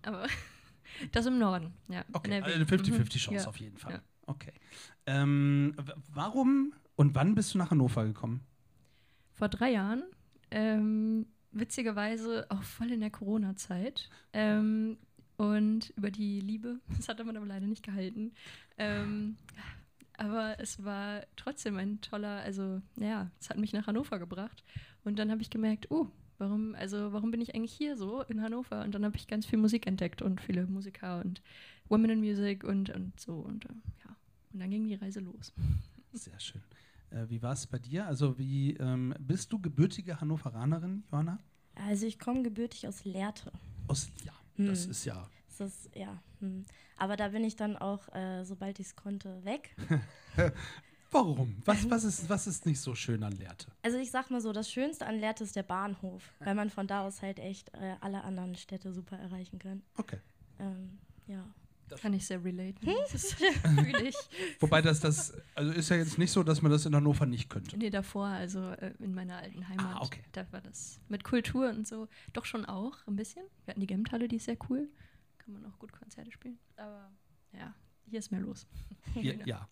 Aber 0.00 0.26
das 1.12 1.26
im 1.26 1.38
Norden, 1.38 1.74
ja. 1.88 2.02
Okay, 2.14 2.40
also 2.40 2.54
eine 2.54 2.64
50-50 2.64 2.98
Mhm. 2.98 3.08
Chance 3.10 3.42
Ja. 3.42 3.46
auf 3.48 3.56
jeden 3.58 3.76
Fall. 3.76 3.92
Ja. 3.92 4.02
Okay. 4.26 4.52
Ähm, 5.04 5.74
warum 6.10 6.72
und 6.96 7.14
wann 7.14 7.34
bist 7.34 7.52
du 7.52 7.58
nach 7.58 7.70
Hannover 7.70 8.06
gekommen? 8.06 8.40
Vor 9.34 9.50
drei 9.50 9.72
Jahren, 9.72 10.02
ähm, 10.50 11.26
witzigerweise 11.50 12.46
auch 12.48 12.62
voll 12.62 12.90
in 12.90 13.00
der 13.00 13.10
Corona-Zeit. 13.10 14.08
Ähm, 14.32 14.96
und 15.36 15.90
über 15.90 16.10
die 16.10 16.40
Liebe, 16.40 16.80
das 16.96 17.06
hat 17.10 17.22
man 17.22 17.36
aber 17.36 17.44
leider 17.44 17.66
nicht 17.66 17.82
gehalten. 17.82 18.32
Ähm, 18.78 19.36
aber 20.18 20.60
es 20.60 20.84
war 20.84 21.22
trotzdem 21.36 21.76
ein 21.76 22.00
toller, 22.00 22.40
also 22.42 22.82
ja, 22.96 23.30
es 23.40 23.48
hat 23.50 23.56
mich 23.56 23.72
nach 23.72 23.86
Hannover 23.86 24.18
gebracht. 24.18 24.62
Und 25.04 25.18
dann 25.18 25.30
habe 25.30 25.40
ich 25.40 25.48
gemerkt, 25.50 25.90
oh, 25.90 26.08
warum, 26.38 26.74
also 26.74 27.12
warum 27.12 27.30
bin 27.30 27.40
ich 27.40 27.54
eigentlich 27.54 27.72
hier 27.72 27.96
so 27.96 28.22
in 28.22 28.42
Hannover? 28.42 28.82
Und 28.84 28.94
dann 28.94 29.04
habe 29.04 29.16
ich 29.16 29.26
ganz 29.26 29.46
viel 29.46 29.58
Musik 29.58 29.86
entdeckt 29.86 30.20
und 30.20 30.40
viele 30.40 30.66
Musiker 30.66 31.20
und 31.24 31.40
Women 31.88 32.10
in 32.10 32.20
Music 32.20 32.64
und, 32.64 32.90
und 32.90 33.18
so. 33.18 33.34
Und 33.34 33.64
äh, 33.64 33.68
ja, 34.04 34.16
und 34.52 34.60
dann 34.60 34.70
ging 34.70 34.86
die 34.88 34.96
Reise 34.96 35.20
los. 35.20 35.52
Sehr 36.12 36.38
schön. 36.38 36.62
Äh, 37.10 37.28
wie 37.28 37.40
war 37.40 37.52
es 37.52 37.66
bei 37.66 37.78
dir? 37.78 38.06
Also, 38.06 38.38
wie 38.38 38.74
ähm, 38.74 39.14
bist 39.18 39.52
du 39.52 39.58
gebürtige 39.60 40.20
Hannoveranerin, 40.20 41.04
Johanna? 41.10 41.38
Also 41.74 42.06
ich 42.06 42.18
komme 42.18 42.42
gebürtig 42.42 42.86
aus 42.88 43.04
Lehrte. 43.04 43.52
Aus, 43.86 44.10
ja, 44.24 44.32
Hm. 44.56 44.66
das 44.66 44.86
ist 44.86 45.04
ja. 45.04 45.28
Das 45.56 45.60
ist, 45.60 45.96
ja. 45.96 46.20
Hm. 46.40 46.64
Aber 46.98 47.16
da 47.16 47.28
bin 47.28 47.44
ich 47.44 47.56
dann 47.56 47.76
auch, 47.76 48.12
äh, 48.14 48.44
sobald 48.44 48.78
ich 48.80 48.86
es 48.88 48.96
konnte, 48.96 49.44
weg. 49.44 49.74
Warum? 51.10 51.56
Was, 51.64 51.88
was, 51.88 52.04
ist, 52.04 52.28
was 52.28 52.46
ist 52.46 52.66
nicht 52.66 52.80
so 52.80 52.94
schön 52.94 53.22
an 53.22 53.32
Lehrte? 53.32 53.68
Also 53.82 53.96
ich 53.96 54.10
sag 54.10 54.30
mal 54.30 54.42
so, 54.42 54.52
das 54.52 54.70
Schönste 54.70 55.06
an 55.06 55.18
Lehrte 55.18 55.42
ist 55.42 55.56
der 55.56 55.62
Bahnhof, 55.62 56.34
weil 56.40 56.54
man 56.54 56.68
von 56.68 56.86
da 56.86 57.06
aus 57.06 57.22
halt 57.22 57.38
echt 57.38 57.72
äh, 57.74 57.94
alle 58.02 58.22
anderen 58.24 58.54
Städte 58.56 58.92
super 58.92 59.16
erreichen 59.18 59.58
kann. 59.58 59.82
Okay. 59.96 60.18
Ähm, 60.58 60.98
ja. 61.26 61.42
Kann 62.02 62.12
ich 62.12 62.26
sehr 62.26 62.44
relaten. 62.44 62.86
Das 63.10 63.14
ist- 63.14 63.32
fühle 63.62 64.08
ich. 64.10 64.16
Wobei 64.60 64.82
das, 64.82 65.00
das, 65.00 65.32
also 65.54 65.72
ist 65.72 65.88
ja 65.88 65.96
jetzt 65.96 66.18
nicht 66.18 66.30
so, 66.30 66.42
dass 66.42 66.60
man 66.60 66.70
das 66.70 66.84
in 66.84 66.94
Hannover 66.94 67.24
nicht 67.24 67.48
könnte. 67.48 67.78
Nee, 67.78 67.88
davor, 67.88 68.26
also 68.26 68.60
äh, 68.72 68.92
in 68.98 69.14
meiner 69.14 69.36
alten 69.38 69.66
Heimat, 69.66 69.96
Ah, 69.96 70.02
okay. 70.02 70.20
da 70.32 70.44
war 70.52 70.60
das 70.60 71.00
mit 71.08 71.24
Kultur 71.24 71.70
und 71.70 71.88
so 71.88 72.06
doch 72.34 72.44
schon 72.44 72.66
auch 72.66 72.98
ein 73.06 73.16
bisschen. 73.16 73.44
Wir 73.64 73.72
hatten 73.72 73.80
die 73.80 73.86
Gemthalle, 73.86 74.28
die 74.28 74.36
ist 74.36 74.44
sehr 74.44 74.58
cool. 74.68 74.90
Kann 75.48 75.62
man 75.62 75.72
auch 75.72 75.78
gut 75.78 75.92
Konzerte 75.92 76.30
spielen. 76.30 76.58
Aber 76.76 77.10
ja, 77.54 77.74
hier 78.04 78.18
ist 78.18 78.30
mehr 78.30 78.40
los. 78.40 78.66
Ja, 79.14 79.32
ja 79.46 79.68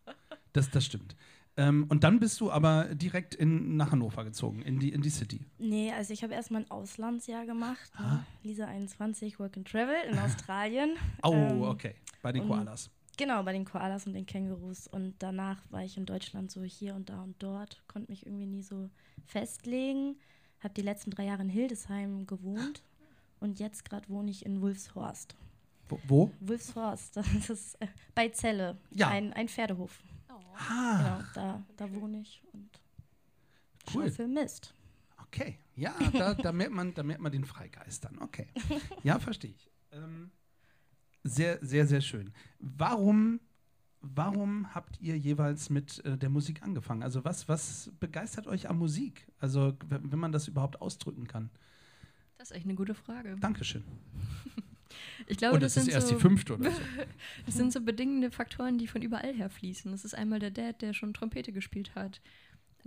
das, 0.54 0.71
das 0.71 0.87
stimmt. 0.87 1.14
Ähm, 1.59 1.85
und 1.90 2.02
dann 2.02 2.18
bist 2.18 2.40
du 2.40 2.50
aber 2.50 2.95
direkt 2.95 3.35
in, 3.35 3.76
nach 3.76 3.92
Hannover 3.92 4.25
gezogen, 4.25 4.62
in 4.62 4.78
die, 4.78 4.90
in 4.90 5.02
die 5.02 5.11
City. 5.11 5.45
Nee, 5.59 5.92
also 5.92 6.14
ich 6.14 6.23
habe 6.23 6.33
erstmal 6.33 6.62
ein 6.62 6.71
Auslandsjahr 6.71 7.45
gemacht. 7.45 7.90
Ah. 7.97 8.14
Ne? 8.14 8.26
Lisa 8.42 8.64
21, 8.64 9.38
Work 9.38 9.59
and 9.59 9.68
Travel 9.68 9.95
in 10.11 10.18
Australien. 10.18 10.97
Oh, 11.23 11.35
Ähm, 11.35 11.61
okay. 11.61 11.97
Bei 12.23 12.33
den 12.33 12.42
und- 12.42 12.49
Koalas. 12.49 12.90
Genau, 13.18 13.42
bei 13.42 13.52
den 13.52 13.66
Koalas 13.66 14.06
und 14.06 14.14
den 14.14 14.25
Kängurus. 14.25 14.88
Und 14.88 15.14
danach 15.18 15.62
war 15.71 15.85
ich 15.85 15.99
in 15.99 16.06
Deutschland 16.06 16.50
so 16.50 16.62
hier 16.62 16.95
und 16.95 17.11
da 17.11 17.23
und 17.23 17.35
dort, 17.42 17.83
konnte 17.87 18.11
mich 18.11 18.25
irgendwie 18.25 18.47
nie 18.47 18.62
so 18.62 18.88
festlegen. 19.26 20.16
Habe 20.61 20.73
die 20.73 20.83
letzten 20.83 21.11
drei 21.11 21.25
Jahre 21.25 21.42
in 21.42 21.50
Hildesheim 21.50 22.26
gewohnt 22.26 22.83
und 23.40 23.59
jetzt 23.59 23.85
gerade 23.85 24.09
wohne 24.09 24.30
ich 24.30 24.47
in 24.47 24.62
Wulfshorst. 24.62 25.37
Wo? 26.09 26.33
Wulfshorst, 26.40 27.16
das 27.16 27.50
ist 27.50 27.81
äh, 27.81 27.87
bei 28.14 28.28
Celle, 28.31 28.76
Ja. 28.90 29.09
ein, 29.09 29.33
ein 29.33 29.49
Pferdehof. 29.49 30.02
Ah, 30.59 31.19
Genau, 31.19 31.28
da, 31.35 31.64
da 31.76 31.95
wohne 31.95 32.21
ich 32.21 32.43
und 32.52 32.71
Cool. 33.95 34.09
Schaufel 34.09 34.28
Mist. 34.28 34.75
okay. 35.23 35.59
Ja, 35.76 35.95
da, 36.12 36.33
da, 36.35 36.50
merkt 36.52 36.73
man, 36.73 36.95
da 36.95 37.02
merkt 37.02 37.21
man 37.21 37.31
den 37.31 37.45
Freigeist 37.45 38.05
dann. 38.05 38.19
Okay. 38.21 38.47
Ja, 39.02 39.19
verstehe 39.19 39.50
ich. 39.50 39.71
Ähm, 39.93 40.31
sehr, 41.23 41.59
sehr, 41.61 41.87
sehr 41.87 42.00
schön. 42.00 42.33
Warum, 42.59 43.40
warum 44.00 44.75
habt 44.75 44.99
ihr 45.00 45.19
jeweils 45.19 45.69
mit 45.69 46.02
äh, 46.07 46.16
der 46.16 46.31
Musik 46.31 46.62
angefangen? 46.62 47.02
Also 47.02 47.25
was, 47.25 47.47
was 47.49 47.90
begeistert 48.00 48.47
euch 48.47 48.69
an 48.71 48.78
Musik? 48.78 49.28
Also 49.38 49.75
wenn 49.88 50.19
man 50.19 50.33
das 50.33 50.49
überhaupt 50.49 50.81
ausdrücken 50.81 51.26
kann. 51.28 51.50
Das 52.38 52.50
ist 52.50 52.57
echt 52.57 52.64
eine 52.66 52.75
gute 52.75 52.95
Frage. 52.95 53.37
Dankeschön. 53.38 53.85
Ich 55.26 55.38
glaube, 55.38 55.55
Und 55.55 55.62
das, 55.62 55.75
das 55.75 55.83
ist 55.83 55.85
sind 55.87 55.95
erst 55.95 56.09
so, 56.09 56.14
die 56.14 56.21
fünfte 56.21 56.55
oder 56.55 56.71
so. 56.71 56.81
das 57.47 57.55
sind 57.55 57.73
so 57.73 57.81
bedingende 57.81 58.31
Faktoren, 58.31 58.78
die 58.78 58.87
von 58.87 59.02
überall 59.02 59.35
her 59.35 59.50
fließen. 59.50 59.90
Das 59.90 60.05
ist 60.05 60.14
einmal 60.14 60.38
der 60.38 60.50
Dad, 60.50 60.83
der 60.83 60.93
schon 60.95 61.14
Trompete 61.14 61.52
gespielt 61.52 61.95
hat. 61.95 62.21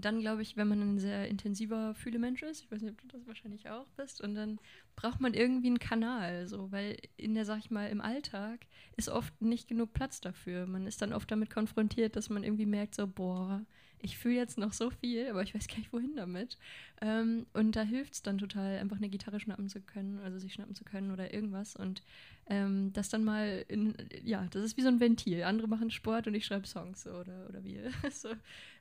Dann 0.01 0.19
glaube 0.19 0.41
ich, 0.41 0.57
wenn 0.57 0.67
man 0.67 0.81
ein 0.81 0.99
sehr 0.99 1.27
intensiver 1.27 1.93
Fühlemensch 1.95 2.43
ist, 2.43 2.61
ich 2.61 2.71
weiß 2.71 2.81
nicht, 2.81 2.93
ob 2.93 3.01
du 3.01 3.07
das 3.07 3.27
wahrscheinlich 3.27 3.69
auch 3.69 3.87
bist, 3.97 4.21
und 4.21 4.35
dann 4.35 4.59
braucht 4.95 5.19
man 5.19 5.33
irgendwie 5.33 5.67
einen 5.67 5.79
Kanal, 5.79 6.47
so, 6.47 6.71
weil 6.71 6.97
in 7.17 7.35
der, 7.35 7.45
sag 7.45 7.59
ich 7.59 7.71
mal, 7.71 7.89
im 7.89 8.01
Alltag 8.01 8.65
ist 8.97 9.09
oft 9.09 9.41
nicht 9.41 9.67
genug 9.67 9.93
Platz 9.93 10.21
dafür. 10.21 10.65
Man 10.65 10.87
ist 10.87 11.01
dann 11.01 11.13
oft 11.13 11.29
damit 11.31 11.49
konfrontiert, 11.49 12.15
dass 12.15 12.29
man 12.29 12.43
irgendwie 12.43 12.65
merkt, 12.65 12.95
so, 12.95 13.07
boah, 13.07 13.65
ich 14.01 14.17
fühle 14.17 14.35
jetzt 14.35 14.57
noch 14.57 14.73
so 14.73 14.89
viel, 14.89 15.27
aber 15.29 15.43
ich 15.43 15.53
weiß 15.53 15.67
gar 15.67 15.77
nicht, 15.77 15.91
wohin 15.91 16.15
damit. 16.15 16.57
Ähm, 17.01 17.45
und 17.53 17.75
da 17.75 17.81
hilft 17.81 18.13
es 18.13 18.23
dann 18.23 18.37
total, 18.37 18.77
einfach 18.77 18.97
eine 18.97 19.09
Gitarre 19.09 19.39
schnappen 19.39 19.67
zu 19.67 19.81
können, 19.81 20.19
also 20.19 20.39
sich 20.39 20.53
schnappen 20.53 20.75
zu 20.75 20.83
können 20.83 21.11
oder 21.11 21.33
irgendwas. 21.33 21.75
Und 21.75 22.01
ähm, 22.47 22.91
das 22.93 23.09
dann 23.09 23.23
mal 23.23 23.65
in, 23.67 23.95
ja, 24.23 24.47
das 24.51 24.63
ist 24.63 24.77
wie 24.77 24.81
so 24.81 24.87
ein 24.87 24.99
Ventil. 24.99 25.43
Andere 25.43 25.67
machen 25.67 25.91
Sport 25.91 26.27
und 26.27 26.33
ich 26.33 26.45
schreibe 26.45 26.67
Songs 26.67 27.03
so, 27.03 27.11
oder, 27.11 27.47
oder 27.49 27.63
wie. 27.63 27.79
so, 28.11 28.29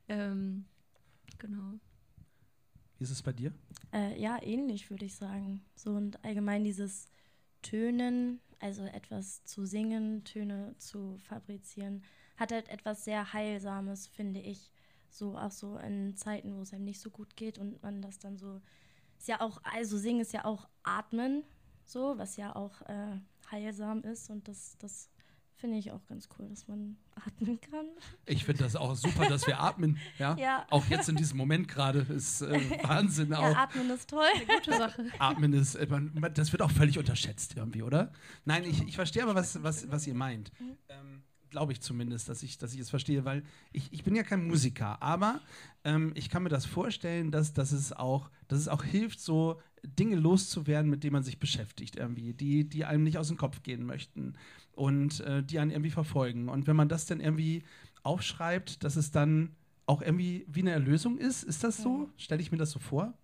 ähm, 0.09 0.65
genau. 1.39 1.79
Wie 2.99 3.05
ist 3.05 3.11
es 3.11 3.23
bei 3.23 3.33
dir? 3.33 3.53
Äh, 3.93 4.21
ja, 4.21 4.43
ähnlich 4.43 4.91
würde 4.91 5.05
ich 5.05 5.15
sagen. 5.15 5.65
So 5.77 5.93
und 5.93 6.23
allgemein 6.25 6.65
dieses 6.65 7.07
Tönen, 7.63 8.41
also 8.59 8.83
etwas 8.85 9.45
zu 9.45 9.67
singen, 9.67 10.25
Töne 10.25 10.75
zu 10.79 11.17
fabrizieren, 11.19 12.03
hat 12.37 12.53
halt 12.53 12.69
etwas 12.69 13.05
sehr 13.05 13.33
Heilsames, 13.33 14.07
finde 14.07 14.41
ich. 14.41 14.73
So 15.11 15.39
auch 15.39 15.51
so 15.51 15.79
in 15.79 16.17
Zeiten, 16.17 16.57
wo 16.57 16.63
es 16.63 16.73
einem 16.73 16.85
nicht 16.85 17.01
so 17.01 17.11
gut 17.11 17.37
geht 17.37 17.59
und 17.59 17.83
man 17.83 18.03
das 18.03 18.19
dann 18.19 18.37
so. 18.37 18.61
Ist 19.17 19.29
ja 19.29 19.41
auch, 19.41 19.61
also 19.65 19.97
singen 19.97 20.21
ist 20.21 20.33
ja 20.33 20.45
auch 20.45 20.69
atmen, 20.83 21.43
so, 21.85 22.19
was 22.19 22.37
ja 22.37 22.55
auch 22.55 22.83
äh, 22.83 23.19
heilsam 23.51 24.03
ist 24.03 24.31
und 24.31 24.47
das, 24.47 24.77
das 24.79 25.11
finde 25.59 25.77
ich 25.79 25.91
auch 25.93 26.05
ganz 26.07 26.29
cool, 26.39 26.49
dass 26.49 26.67
man 26.69 26.97
atmen 27.15 27.61
kann. 27.61 27.87
Ich 28.27 28.45
finde 28.45 28.63
das 28.65 28.77
auch 28.77 28.95
super, 28.95 29.29
dass 29.29 29.47
wir 29.47 29.61
atmen. 29.61 29.99
Ja? 30.19 30.37
Ja. 30.37 30.67
Auch 30.71 30.87
jetzt 30.87 31.09
in 31.09 31.17
diesem 31.17 31.37
Moment 31.37 31.69
gerade 31.69 32.01
ist 32.01 32.43
äh, 32.43 32.61
Wahnsinn. 32.85 33.31
Ja, 33.31 33.39
auch. 33.39 33.57
atmen 33.57 33.91
ist 33.91 34.09
toll. 34.09 34.25
Gute 34.47 34.77
Sache. 34.77 35.07
Atmen 35.19 35.53
ist, 35.53 35.75
äh, 35.75 35.87
man, 35.89 36.13
man- 36.15 36.33
das 36.35 36.53
wird 36.53 36.63
auch 36.63 36.71
völlig 36.71 36.99
unterschätzt 36.99 37.55
irgendwie, 37.57 37.83
oder? 37.83 38.13
Nein, 38.45 38.65
ich, 38.65 38.83
ich 38.87 38.95
verstehe 38.97 39.23
aber, 39.23 39.35
was, 39.35 39.63
was, 39.63 39.91
was 39.91 40.07
ihr 40.07 40.15
meint. 40.15 40.51
Ähm, 40.89 41.23
Glaube 41.51 41.73
ich 41.73 41.81
zumindest, 41.81 42.29
dass 42.29 42.43
ich, 42.43 42.59
dass 42.59 42.75
ich 42.75 42.81
es 42.81 42.91
verstehe, 42.91 43.25
weil 43.25 43.43
ich, 43.73 43.91
ich 43.93 44.05
bin 44.05 44.15
ja 44.15 44.23
kein 44.23 44.47
Musiker, 44.47 45.03
aber 45.03 45.41
ähm, 45.83 46.13
ich 46.15 46.29
kann 46.29 46.43
mir 46.43 46.51
das 46.51 46.67
vorstellen, 46.67 47.31
dass, 47.31 47.55
dass, 47.55 47.73
es 47.73 47.93
auch, 47.93 48.31
dass 48.49 48.59
es 48.59 48.69
auch 48.69 48.85
hilft, 48.85 49.19
so 49.21 49.59
Dinge 49.83 50.17
loszuwerden, 50.17 50.91
mit 50.91 51.05
denen 51.05 51.15
man 51.15 51.23
sich 51.23 51.39
beschäftigt, 51.39 51.97
irgendwie, 51.97 52.35
die, 52.35 52.69
die 52.69 52.85
einem 52.85 53.03
nicht 53.03 53.17
aus 53.17 53.29
dem 53.29 53.39
Kopf 53.39 53.63
gehen 53.63 53.87
möchten 53.87 54.35
und 54.79 55.21
äh, 55.21 55.43
die 55.43 55.59
einen 55.59 55.71
irgendwie 55.71 55.91
verfolgen. 55.91 56.49
Und 56.49 56.67
wenn 56.67 56.77
man 56.77 56.89
das 56.89 57.07
dann 57.07 57.21
irgendwie 57.21 57.65
aufschreibt, 58.03 58.85
dass 58.85 58.97
es 58.97 59.11
dann 59.11 59.57
auch 59.87 60.03
irgendwie 60.03 60.47
wie 60.49 60.61
eine 60.61 60.71
Erlösung 60.71 61.19
ist, 61.19 61.43
ist 61.43 61.65
das 61.65 61.79
so? 61.79 62.09
Stelle 62.17 62.41
ich 62.41 62.53
mir 62.53 62.59
das 62.59 62.71
so 62.71 62.79
vor? 62.79 63.15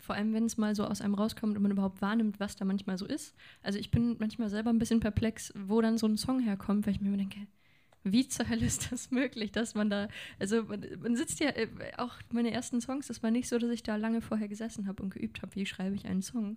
Vor 0.00 0.14
allem, 0.14 0.32
wenn 0.32 0.44
es 0.44 0.56
mal 0.56 0.74
so 0.74 0.84
aus 0.84 1.00
einem 1.00 1.14
rauskommt 1.14 1.56
und 1.56 1.62
man 1.62 1.70
überhaupt 1.70 2.02
wahrnimmt, 2.02 2.40
was 2.40 2.56
da 2.56 2.64
manchmal 2.64 2.98
so 2.98 3.06
ist. 3.06 3.34
Also 3.62 3.78
ich 3.78 3.90
bin 3.90 4.16
manchmal 4.18 4.48
selber 4.48 4.70
ein 4.70 4.78
bisschen 4.78 5.00
perplex, 5.00 5.52
wo 5.54 5.80
dann 5.80 5.98
so 5.98 6.06
ein 6.06 6.16
Song 6.16 6.40
herkommt, 6.40 6.86
weil 6.86 6.94
ich 6.94 7.00
mir 7.00 7.08
immer 7.08 7.18
denke, 7.18 7.46
wie 8.04 8.26
zur 8.26 8.48
Hölle 8.48 8.64
ist 8.66 8.90
das 8.90 9.10
möglich, 9.10 9.52
dass 9.52 9.74
man 9.74 9.90
da, 9.90 10.08
also 10.38 10.64
man, 10.64 10.84
man 11.00 11.16
sitzt 11.16 11.40
ja, 11.40 11.50
äh, 11.50 11.68
auch 11.96 12.14
meine 12.32 12.50
ersten 12.50 12.80
Songs, 12.80 13.06
das 13.06 13.22
war 13.22 13.30
nicht 13.30 13.48
so, 13.48 13.58
dass 13.58 13.70
ich 13.70 13.82
da 13.82 13.96
lange 13.96 14.20
vorher 14.20 14.48
gesessen 14.48 14.86
habe 14.86 15.02
und 15.02 15.10
geübt 15.10 15.42
habe, 15.42 15.54
wie 15.54 15.66
schreibe 15.66 15.94
ich 15.94 16.06
einen 16.06 16.22
Song, 16.22 16.56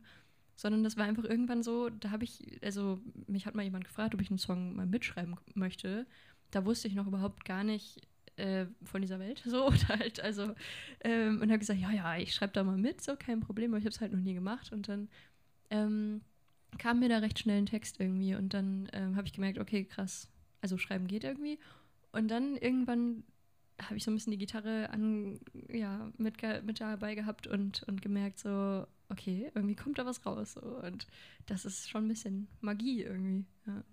sondern 0.55 0.84
das 0.84 0.98
war 0.98 1.05
einfach 1.05 1.24
irgendwann 1.24 1.63
so, 1.63 1.89
da 1.89 2.12
habe 2.12 2.24
ich, 2.24 2.60
also 2.63 3.00
mich 3.27 3.46
hat 3.46 3.55
mal 3.55 3.63
jemand 3.63 3.86
gefragt, 3.86 4.13
ob 4.13 4.22
ich 4.22 4.29
einen 4.29 4.38
Song 4.38 4.75
mal 4.75 4.86
mitschreiben 4.86 5.36
möchte. 5.55 6.05
Da 6.51 6.65
wusste 6.65 6.88
ich 6.88 6.96
noch 6.96 7.08
überhaupt 7.08 7.46
gar 7.46 7.63
nicht 7.63 8.01
äh, 8.36 8.65
von 8.84 9.01
dieser 9.01 9.20
Welt 9.20 9.41
so 9.46 9.67
oder 9.67 9.88
halt, 9.88 10.20
also 10.20 10.53
ähm, 11.01 11.41
und 11.41 11.50
habe 11.50 11.60
gesagt, 11.60 11.79
ja, 11.79 11.91
ja, 11.91 12.17
ich 12.17 12.34
schreibe 12.34 12.53
da 12.53 12.63
mal 12.63 12.77
mit, 12.77 13.01
so 13.01 13.15
kein 13.15 13.39
Problem, 13.39 13.72
aber 13.72 13.79
ich 13.79 13.86
habe 13.86 13.93
es 13.93 14.01
halt 14.01 14.12
noch 14.12 14.20
nie 14.20 14.34
gemacht 14.34 14.72
und 14.72 14.88
dann 14.88 15.10
ähm, 15.70 16.22
kam 16.77 17.00
mir 17.00 17.10
da 17.10 17.20
recht 17.20 17.39
schnell 17.39 17.58
ein 17.58 17.65
Text 17.65 18.00
irgendwie 18.00 18.36
und 18.36 18.53
dann 18.53 18.88
ähm, 18.93 19.15
habe 19.15 19.27
ich 19.27 19.34
gemerkt, 19.34 19.60
okay, 19.60 19.84
krass, 19.84 20.29
also 20.62 20.77
schreiben 20.77 21.08
geht 21.08 21.24
irgendwie 21.24 21.60
und 22.12 22.29
dann 22.29 22.55
irgendwann 22.55 23.24
habe 23.81 23.97
ich 23.97 24.03
so 24.03 24.11
ein 24.11 24.15
bisschen 24.15 24.31
die 24.31 24.38
Gitarre 24.38 24.89
an, 24.89 25.39
ja, 25.69 26.11
mit, 26.17 26.41
mit 26.63 26.79
dabei 26.79 27.15
gehabt 27.15 27.47
und, 27.47 27.83
und 27.83 28.01
gemerkt 28.01 28.39
so, 28.39 28.85
okay, 29.09 29.51
irgendwie 29.53 29.75
kommt 29.75 29.97
da 30.00 30.05
was 30.05 30.25
raus 30.25 30.53
so. 30.53 30.61
und 30.61 31.07
das 31.45 31.65
ist 31.65 31.89
schon 31.89 32.05
ein 32.05 32.09
bisschen 32.09 32.47
Magie 32.61 33.03
irgendwie, 33.03 33.45
ja. 33.67 33.83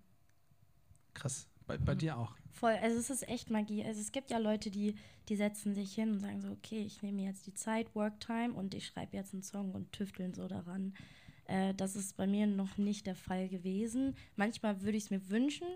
Krass. 1.15 1.49
Bei, 1.67 1.77
bei 1.77 1.95
dir 1.95 2.17
auch. 2.17 2.35
Voll, 2.53 2.77
also 2.81 2.99
es 2.99 3.11
ist 3.11 3.29
echt 3.29 3.51
Magie. 3.51 3.85
Also 3.85 4.01
es 4.01 4.11
gibt 4.11 4.31
ja 4.31 4.39
Leute, 4.39 4.71
die, 4.71 4.95
die 5.29 5.37
setzen 5.37 5.75
sich 5.75 5.95
hin 5.95 6.13
und 6.13 6.21
sagen 6.21 6.41
so, 6.41 6.51
okay, 6.51 6.83
ich 6.83 7.03
nehme 7.03 7.23
jetzt 7.23 7.47
die 7.47 7.55
Zeit, 7.55 7.95
Worktime 7.95 8.55
und 8.55 8.75
ich 8.75 8.87
schreibe 8.87 9.17
jetzt 9.17 9.35
einen 9.35 9.43
Song 9.43 9.73
und 9.73 9.93
tüfteln 9.93 10.33
so 10.33 10.49
daran. 10.49 10.95
Äh, 11.45 11.75
das 11.75 11.95
ist 11.95 12.17
bei 12.17 12.27
mir 12.27 12.47
noch 12.47 12.79
nicht 12.79 13.07
der 13.07 13.15
Fall 13.15 13.49
gewesen. 13.49 14.17
Manchmal 14.37 14.81
würde 14.81 14.97
ich 14.97 15.05
es 15.05 15.11
mir 15.11 15.29
wünschen, 15.29 15.69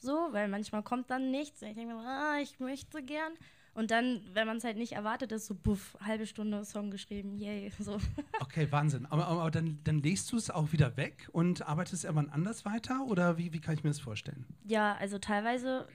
so, 0.00 0.28
weil 0.32 0.48
manchmal 0.48 0.82
kommt 0.82 1.10
dann 1.10 1.30
nichts. 1.30 1.62
Und 1.62 1.68
ich 1.68 1.74
denke 1.74 1.94
mir, 1.94 2.00
ah, 2.00 2.38
ich 2.40 2.60
möchte 2.60 3.02
gern. 3.02 3.32
Und 3.74 3.90
dann, 3.90 4.22
wenn 4.32 4.46
man 4.46 4.56
es 4.56 4.64
halt 4.64 4.78
nicht 4.78 4.92
erwartet, 4.92 5.32
ist 5.32 5.46
so, 5.46 5.54
buff, 5.54 5.98
halbe 6.00 6.26
Stunde 6.26 6.64
Song 6.64 6.90
geschrieben, 6.90 7.36
yay, 7.36 7.70
so. 7.78 7.98
Okay, 8.40 8.72
Wahnsinn. 8.72 9.04
Aber, 9.06 9.26
aber 9.26 9.50
dann, 9.50 9.80
dann 9.84 9.98
legst 9.98 10.32
du 10.32 10.38
es 10.38 10.50
auch 10.50 10.72
wieder 10.72 10.96
weg 10.96 11.28
und 11.32 11.68
arbeitest 11.68 12.04
irgendwann 12.04 12.30
anders 12.30 12.64
weiter? 12.64 13.04
Oder 13.06 13.36
wie, 13.36 13.52
wie 13.52 13.60
kann 13.60 13.74
ich 13.74 13.84
mir 13.84 13.90
das 13.90 14.00
vorstellen? 14.00 14.46
Ja, 14.64 14.96
also 14.96 15.18
teilweise 15.18 15.86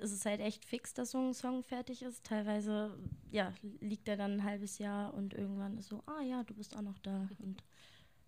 ist 0.00 0.12
es 0.12 0.26
halt 0.26 0.40
echt 0.40 0.66
fix, 0.66 0.92
dass 0.92 1.12
so 1.12 1.18
ein 1.18 1.32
Song 1.32 1.62
fertig 1.62 2.02
ist. 2.02 2.24
Teilweise, 2.24 2.94
ja, 3.30 3.54
liegt 3.80 4.06
er 4.08 4.18
dann 4.18 4.32
ein 4.32 4.44
halbes 4.44 4.76
Jahr 4.78 5.14
und 5.14 5.32
irgendwann 5.32 5.78
ist 5.78 5.88
so, 5.88 6.02
ah 6.06 6.22
ja, 6.22 6.42
du 6.44 6.52
bist 6.52 6.76
auch 6.76 6.82
noch 6.82 6.98
da. 6.98 7.28
Und 7.38 7.64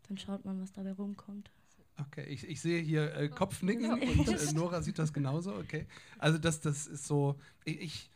dann 0.08 0.16
schaut 0.16 0.44
man, 0.46 0.60
was 0.62 0.72
dabei 0.72 0.92
rumkommt. 0.92 1.50
Okay, 1.98 2.24
ich, 2.28 2.48
ich 2.48 2.60
sehe 2.60 2.80
hier 2.80 3.14
äh, 3.14 3.28
Kopfnicken 3.28 3.84
Ja. 3.84 3.94
und 3.94 4.28
äh, 4.28 4.52
Nora 4.54 4.82
sieht 4.82 4.98
das 4.98 5.12
genauso, 5.12 5.54
okay. 5.54 5.86
Also 6.18 6.38
das, 6.38 6.60
das 6.60 6.86
ist 6.86 7.06
so, 7.06 7.38
ich, 7.64 7.80
ich, 7.80 8.10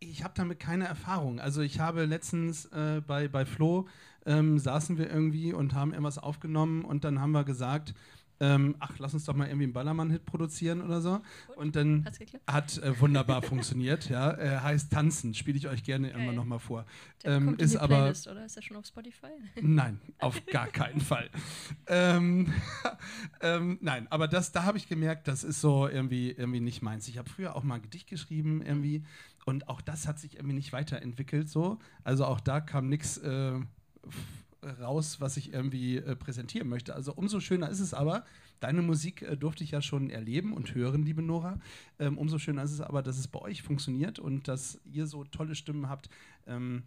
ich 0.00 0.24
habe 0.24 0.34
damit 0.36 0.58
keine 0.60 0.86
Erfahrung. 0.86 1.38
Also 1.40 1.60
ich 1.60 1.80
habe 1.80 2.04
letztens 2.04 2.66
äh, 2.66 3.02
bei, 3.06 3.28
bei 3.28 3.44
Flo 3.44 3.86
ähm, 4.26 4.58
saßen 4.58 4.98
wir 4.98 5.10
irgendwie 5.10 5.52
und 5.52 5.74
haben 5.74 5.92
irgendwas 5.92 6.18
aufgenommen 6.18 6.84
und 6.84 7.04
dann 7.04 7.20
haben 7.20 7.32
wir 7.32 7.44
gesagt, 7.44 7.94
ähm, 8.40 8.76
ach, 8.78 8.98
lass 8.98 9.14
uns 9.14 9.24
doch 9.24 9.34
mal 9.34 9.46
irgendwie 9.46 9.64
einen 9.64 9.72
Ballermann-Hit 9.72 10.24
produzieren 10.24 10.80
oder 10.80 11.00
so. 11.00 11.20
Und 11.56 11.74
dann 11.76 12.04
Hat's 12.04 12.18
geklappt? 12.18 12.44
hat 12.46 12.78
äh, 12.78 13.00
wunderbar 13.00 13.42
funktioniert, 13.42 14.08
ja. 14.08 14.32
Äh, 14.32 14.60
heißt 14.60 14.92
Tanzen, 14.92 15.34
spiele 15.34 15.58
ich 15.58 15.66
euch 15.68 15.82
gerne 15.82 16.10
Geil. 16.10 16.20
immer 16.22 16.32
noch 16.32 16.44
mal 16.44 16.58
vor. 16.58 16.84
Ähm, 17.24 17.56
ist 17.58 17.76
aber- 17.76 17.96
Playlist, 17.96 18.28
oder? 18.28 18.44
Ist 18.44 18.56
er 18.56 18.62
schon 18.62 18.76
auf 18.76 18.86
Spotify? 18.86 19.26
Nein, 19.60 20.00
auf 20.20 20.44
gar 20.46 20.68
keinen 20.68 21.00
Fall. 21.00 21.28
Ähm, 21.88 22.52
ähm, 23.40 23.78
nein, 23.80 24.06
aber 24.10 24.28
das, 24.28 24.52
da 24.52 24.64
habe 24.64 24.78
ich 24.78 24.88
gemerkt, 24.88 25.26
das 25.28 25.42
ist 25.44 25.60
so 25.60 25.88
irgendwie, 25.88 26.30
irgendwie 26.30 26.60
nicht 26.60 26.82
meins. 26.82 27.08
Ich 27.08 27.18
habe 27.18 27.28
früher 27.28 27.56
auch 27.56 27.64
mal 27.64 27.76
ein 27.76 27.82
Gedicht 27.82 28.08
geschrieben 28.08 28.62
irgendwie 28.62 29.04
und 29.46 29.68
auch 29.68 29.80
das 29.80 30.06
hat 30.06 30.18
sich 30.18 30.36
irgendwie 30.36 30.54
nicht 30.54 30.72
weiterentwickelt 30.72 31.48
so. 31.48 31.78
Also 32.04 32.24
auch 32.24 32.38
da 32.40 32.60
kam 32.60 32.88
nichts 32.88 33.18
äh, 33.18 33.58
raus, 34.62 35.20
was 35.20 35.36
ich 35.36 35.52
irgendwie 35.52 35.98
äh, 35.98 36.16
präsentieren 36.16 36.68
möchte. 36.68 36.94
Also 36.94 37.12
umso 37.12 37.40
schöner 37.40 37.68
ist 37.68 37.80
es 37.80 37.94
aber, 37.94 38.24
deine 38.60 38.82
Musik 38.82 39.22
äh, 39.22 39.36
durfte 39.36 39.64
ich 39.64 39.70
ja 39.70 39.82
schon 39.82 40.10
erleben 40.10 40.52
und 40.52 40.74
hören, 40.74 41.02
liebe 41.02 41.22
Nora. 41.22 41.60
Ähm, 41.98 42.18
umso 42.18 42.38
schöner 42.38 42.62
ist 42.64 42.72
es 42.72 42.80
aber, 42.80 43.02
dass 43.02 43.18
es 43.18 43.28
bei 43.28 43.40
euch 43.40 43.62
funktioniert 43.62 44.18
und 44.18 44.48
dass 44.48 44.80
ihr 44.84 45.06
so 45.06 45.24
tolle 45.24 45.54
Stimmen 45.54 45.88
habt, 45.88 46.08
ähm, 46.46 46.82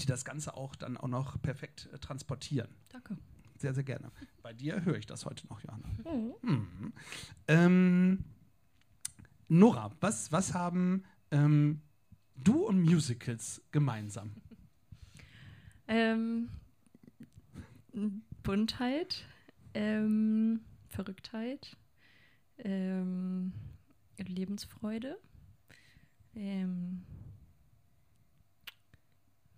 die 0.00 0.06
das 0.06 0.24
Ganze 0.24 0.54
auch 0.54 0.76
dann 0.76 0.96
auch 0.96 1.08
noch 1.08 1.40
perfekt 1.42 1.88
äh, 1.92 1.98
transportieren. 1.98 2.68
Danke. 2.90 3.16
Sehr, 3.58 3.74
sehr 3.74 3.84
gerne. 3.84 4.10
Bei 4.42 4.54
dir 4.54 4.84
höre 4.84 4.96
ich 4.96 5.06
das 5.06 5.26
heute 5.26 5.46
noch, 5.48 5.62
Johanna. 5.62 5.88
Mhm. 6.04 6.34
Mhm. 6.42 6.92
Ähm, 7.48 8.24
Nora, 9.48 9.90
was, 10.00 10.32
was 10.32 10.54
haben 10.54 11.02
ähm, 11.30 11.82
du 12.36 12.64
und 12.66 12.80
Musicals 12.80 13.60
gemeinsam? 13.72 14.30
Ähm, 15.88 16.48
Buntheit, 18.42 19.24
ähm, 19.74 20.60
Verrücktheit, 20.88 21.76
ähm, 22.58 23.52
Lebensfreude. 24.18 25.18
Ähm, 26.34 27.02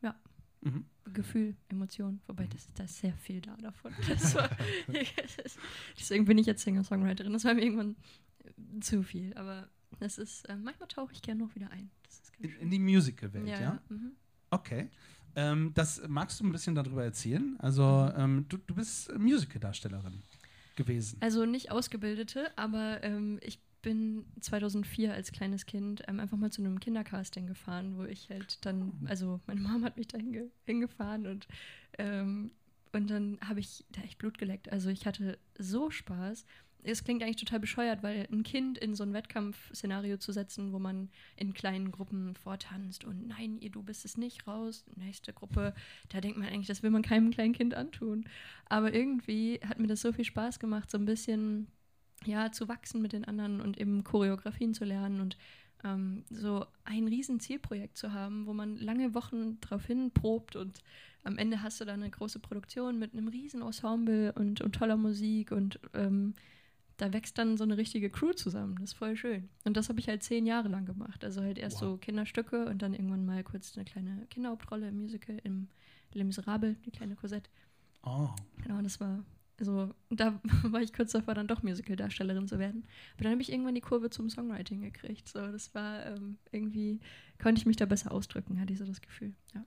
ja, 0.01 0.17
Mhm. 0.63 0.87
Gefühl, 1.13 1.57
Emotion, 1.69 2.21
wobei 2.27 2.47
das, 2.47 2.69
da 2.75 2.85
ist 2.85 2.99
sehr 2.99 3.13
viel 3.15 3.41
da 3.41 3.57
davon. 3.57 3.93
War, 4.35 4.49
deswegen 5.99 6.25
bin 6.25 6.39
ich 6.39 6.47
jetzt 6.47 6.63
Singer-Songwriterin. 6.63 7.33
Das 7.33 7.45
war 7.45 7.55
mir 7.55 7.63
irgendwann 7.63 7.97
zu 8.81 9.03
viel, 9.03 9.35
aber 9.35 9.69
das 9.99 10.19
ist, 10.19 10.45
äh, 10.49 10.57
manchmal 10.57 10.89
tauche 10.89 11.13
ich 11.13 11.23
gerne 11.23 11.45
noch 11.45 11.55
wieder 11.57 11.71
ein. 11.71 11.91
In, 12.39 12.51
in 12.61 12.71
die 12.71 12.79
Musical-Welt, 12.79 13.49
ja? 13.49 13.61
ja, 13.61 13.83
mhm. 13.89 14.13
Okay. 14.51 14.89
Ähm, 15.37 15.73
das 15.75 16.03
magst 16.09 16.41
du 16.41 16.45
ein 16.45 16.53
bisschen 16.53 16.75
darüber 16.75 17.05
erzählen? 17.05 17.57
Also, 17.59 17.83
Mhm. 17.85 18.21
ähm, 18.21 18.47
du, 18.49 18.57
du 18.59 18.75
bist 18.75 19.17
Musical-Darstellerin 19.19 20.23
gewesen. 20.77 21.19
Also 21.21 21.45
nicht 21.47 21.71
ausgebildete, 21.71 22.51
aber 22.57 23.03
ähm, 23.03 23.39
ich 23.43 23.61
bin 23.83 24.25
2004 24.41 25.13
als 25.13 25.33
kleines 25.33 25.67
Kind 25.67 26.03
ähm, 26.07 26.21
einfach 26.21 26.37
mal 26.39 26.51
zu 26.53 26.63
einem 26.63 26.79
Kindercasting 26.79 27.47
gefahren, 27.47 27.97
wo 27.97 28.05
ich 28.05 28.31
halt 28.31 28.65
dann, 28.65 28.93
also 29.07 29.41
meine 29.47 29.61
Mom 29.61 29.85
hat 29.85 29.97
mich 29.97 30.07
da 30.07 30.19
hinge 30.19 30.51
hingefahren 30.67 31.27
und, 31.27 31.49
ähm, 31.99 32.53
und 32.93 33.11
dann 33.11 33.39
habe 33.47 33.59
ich 33.61 33.85
da 33.91 34.03
echt 34.03 34.19
Blut 34.19 34.39
geleckt. 34.39 34.71
Also 34.71 34.89
ich 34.91 35.07
hatte 35.07 35.39
so 35.59 35.91
Spaß. 35.91 36.45
Es 36.85 37.05
klingt 37.05 37.23
eigentlich 37.23 37.37
total 37.37 37.61
bescheuert, 37.61 38.03
weil 38.03 38.27
ein 38.33 38.43
Kind 38.43 38.77
in 38.77 38.95
so 38.95 39.05
ein 39.05 39.13
Wettkampfszenario 39.13 40.17
zu 40.17 40.33
setzen, 40.33 40.73
wo 40.73 40.79
man 40.79 41.11
in 41.37 41.55
kleinen 41.55 41.93
Gruppen 41.93 42.35
vortanzt 42.35 43.05
und 43.05 43.29
nein, 43.29 43.59
ihr, 43.59 43.71
du 43.71 43.83
bist 43.83 44.05
es 44.05 44.17
nicht 44.17 44.47
raus, 44.47 44.85
nächste 44.97 45.33
Gruppe, 45.33 45.75
da 46.09 46.21
denkt 46.21 46.39
man 46.39 46.49
eigentlich, 46.49 46.67
das 46.67 46.83
will 46.83 46.91
man 46.91 47.03
keinem 47.03 47.31
kleinen 47.31 47.55
Kind 47.55 47.75
antun. 47.75 48.25
Aber 48.67 48.93
irgendwie 48.93 49.61
hat 49.65 49.79
mir 49.79 49.87
das 49.87 50.01
so 50.01 50.13
viel 50.13 50.25
Spaß 50.25 50.59
gemacht, 50.59 50.91
so 50.91 50.99
ein 50.99 51.05
bisschen 51.05 51.69
ja, 52.25 52.53
zu 52.53 52.69
wachsen 52.69 53.03
mit 53.03 53.13
den 53.13 53.25
anderen 53.25 53.61
und 53.61 53.79
eben 53.79 54.05
Choreografien 54.05 54.75
zu 54.75 54.85
lernen 54.85 55.21
und 55.21 55.37
ähm, 55.85 56.25
so 56.31 56.67
ein 56.85 57.09
riesen 57.09 57.41
Zielprojekt 57.41 57.97
zu 57.97 58.13
haben, 58.13 58.47
wo 58.47 58.53
man 58.53 58.77
lange 58.77 59.15
Wochen 59.15 59.61
drauf 59.61 59.87
hin 59.87 60.11
probt 60.13 60.57
und 60.57 60.83
am 61.25 61.39
Ende 61.39 61.63
hast 61.63 61.81
du 61.81 61.85
dann 61.85 62.03
eine 62.03 62.11
große 62.11 62.41
Produktion 62.41 62.99
mit 62.99 63.13
einem 63.13 63.29
riesen 63.29 63.63
Ensemble 63.63 64.33
und, 64.33 64.61
und 64.61 64.75
toller 64.75 64.97
Musik 64.97 65.53
und 65.53 65.79
ähm, 65.95 66.35
da 67.03 67.13
wächst 67.13 67.37
dann 67.37 67.57
so 67.57 67.65
eine 67.65 67.77
richtige 67.77 68.11
Crew 68.11 68.33
zusammen. 68.33 68.77
Das 68.77 68.91
ist 68.91 68.95
voll 68.95 69.17
schön. 69.17 69.49
Und 69.65 69.77
das 69.77 69.89
habe 69.89 69.99
ich 69.99 70.07
halt 70.07 70.23
zehn 70.23 70.47
Jahre 70.47 70.69
lang 70.69 70.87
gemacht. 70.87 71.25
Also 71.25 71.43
halt 71.43 71.59
erst 71.59 71.83
Wow. 71.83 71.91
so 71.91 71.97
Kinderstücke 71.97 72.67
und 72.67 72.81
dann 72.81 72.95
irgendwann 72.95 73.27
mal 73.27 73.43
kurz 73.43 73.77
eine 73.77 73.85
kleine 73.85 74.25
Kinderhauptrolle 74.31 74.87
im 74.89 75.01
Musical, 75.01 75.37
im 75.43 75.67
Les 76.13 76.25
Miserables, 76.25 76.77
die 76.83 76.93
kleine 76.93 77.17
Cosette. 77.17 77.51
Oh. 78.05 78.29
Genau, 78.63 78.81
das 78.83 79.01
war 79.01 79.25
so, 79.61 79.93
da 80.11 80.41
war 80.63 80.81
ich 80.81 80.93
kurz 80.93 81.11
davor, 81.11 81.35
dann 81.35 81.49
doch 81.49 81.65
Musical-Darstellerin 81.65 82.47
zu 82.47 82.61
werden. 82.61 82.85
Aber 83.15 83.25
dann 83.25 83.33
habe 83.33 83.43
ich 83.43 83.51
irgendwann 83.51 83.75
die 83.75 83.81
Kurve 83.81 84.09
zum 84.09 84.31
Songwriting 84.31 84.83
gekriegt. 84.83 85.29
So, 85.29 85.41
das 85.51 85.75
war 85.75 86.07
ähm, 86.07 86.39
irgendwie, 86.53 87.01
konnte 87.43 87.59
ich 87.61 87.67
mich 87.67 87.77
da 87.77 87.87
besser 87.87 88.13
ausdrücken, 88.13 88.61
hatte 88.61 88.73
ich 88.73 88.79
so 88.79 88.87
das 88.87 89.01
Gefühl. 89.01 89.35
Ja. 89.55 89.65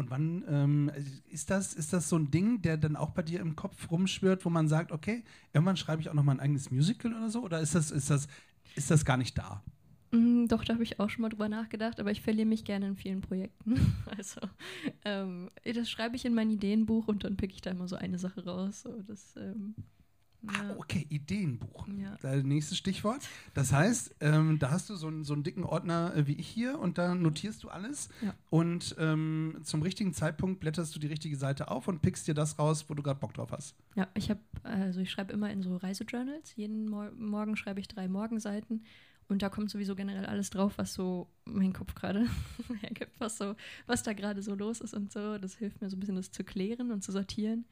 Und 0.00 0.10
wann 0.10 0.42
ähm, 0.48 0.90
ist, 1.30 1.50
das, 1.50 1.74
ist 1.74 1.92
das 1.92 2.08
so 2.08 2.16
ein 2.16 2.30
Ding, 2.30 2.62
der 2.62 2.78
dann 2.78 2.96
auch 2.96 3.10
bei 3.10 3.20
dir 3.20 3.40
im 3.40 3.54
Kopf 3.54 3.90
rumschwirrt, 3.90 4.46
wo 4.46 4.48
man 4.48 4.66
sagt, 4.66 4.92
okay, 4.92 5.22
irgendwann 5.52 5.76
schreibe 5.76 6.00
ich 6.00 6.08
auch 6.08 6.14
noch 6.14 6.22
mal 6.22 6.32
ein 6.32 6.40
eigenes 6.40 6.70
Musical 6.70 7.12
oder 7.12 7.28
so? 7.28 7.42
Oder 7.42 7.60
ist 7.60 7.74
das, 7.74 7.90
ist 7.90 8.08
das, 8.08 8.26
ist 8.76 8.90
das 8.90 9.04
gar 9.04 9.18
nicht 9.18 9.36
da? 9.36 9.62
Mm, 10.10 10.46
doch, 10.46 10.64
da 10.64 10.72
habe 10.72 10.82
ich 10.84 10.98
auch 11.00 11.10
schon 11.10 11.20
mal 11.20 11.28
drüber 11.28 11.50
nachgedacht, 11.50 12.00
aber 12.00 12.10
ich 12.10 12.22
verliere 12.22 12.48
mich 12.48 12.64
gerne 12.64 12.86
in 12.86 12.96
vielen 12.96 13.20
Projekten. 13.20 13.74
Also, 14.16 14.40
ähm, 15.04 15.50
das 15.64 15.90
schreibe 15.90 16.16
ich 16.16 16.24
in 16.24 16.34
mein 16.34 16.50
Ideenbuch 16.50 17.06
und 17.06 17.24
dann 17.24 17.36
pick 17.36 17.52
ich 17.52 17.60
da 17.60 17.70
immer 17.70 17.86
so 17.86 17.96
eine 17.96 18.18
Sache 18.18 18.42
raus. 18.46 18.80
So, 18.80 19.02
das, 19.06 19.36
ähm, 19.36 19.74
Ah, 20.46 20.74
okay, 20.78 21.06
Ideenbuch. 21.10 21.86
Ja. 21.88 22.16
Das 22.22 22.42
nächste 22.44 22.74
Stichwort. 22.74 23.20
Das 23.54 23.72
heißt, 23.72 24.14
ähm, 24.20 24.58
da 24.58 24.70
hast 24.70 24.88
du 24.88 24.94
so, 24.96 25.06
einen- 25.08 25.24
so 25.24 25.34
einen 25.34 25.42
dicken 25.42 25.64
Ordner 25.64 26.14
äh, 26.16 26.26
wie 26.26 26.32
ich 26.34 26.48
hier 26.48 26.78
und 26.78 26.96
da 26.98 27.14
notierst 27.14 27.62
du 27.62 27.68
alles. 27.68 28.08
Ja. 28.22 28.34
Und 28.48 28.94
ähm, 28.98 29.58
zum 29.64 29.82
richtigen 29.82 30.14
Zeitpunkt 30.14 30.60
blätterst 30.60 30.94
du 30.94 30.98
die 30.98 31.08
richtige 31.08 31.36
Seite 31.36 31.70
auf 31.70 31.88
und 31.88 32.00
pickst 32.02 32.26
dir 32.26 32.34
das 32.34 32.58
raus, 32.58 32.86
wo 32.88 32.94
du 32.94 33.02
gerade 33.02 33.20
Bock 33.20 33.34
drauf 33.34 33.52
hast. 33.52 33.74
Ja, 33.96 34.08
ich 34.14 34.30
habe, 34.30 34.40
also 34.62 35.00
ich 35.00 35.10
schreibe 35.10 35.32
immer 35.32 35.50
in 35.50 35.62
so 35.62 35.76
Reisejournals. 35.76 36.56
Jeden 36.56 36.88
Mor 36.88 37.10
Morgen 37.16 37.56
schreibe 37.56 37.80
ich 37.80 37.88
drei 37.88 38.08
Morgenseiten 38.08 38.84
und 39.28 39.42
da 39.42 39.48
kommt 39.48 39.70
sowieso 39.70 39.94
generell 39.94 40.26
alles 40.26 40.50
drauf, 40.50 40.72
was 40.76 40.94
so 40.94 41.28
mein 41.44 41.72
Kopf 41.72 41.94
gerade 41.94 42.26
hergibt, 42.80 43.12
was 43.20 43.36
so, 43.38 43.54
was 43.86 44.02
da 44.02 44.12
gerade 44.14 44.42
so 44.42 44.54
los 44.54 44.80
ist 44.80 44.94
und 44.94 45.12
so. 45.12 45.38
Das 45.38 45.54
hilft 45.56 45.80
mir 45.82 45.90
so 45.90 45.96
ein 45.96 46.00
bisschen, 46.00 46.16
das 46.16 46.30
zu 46.32 46.44
klären 46.44 46.90
und 46.90 47.02
zu 47.04 47.12
sortieren. 47.12 47.66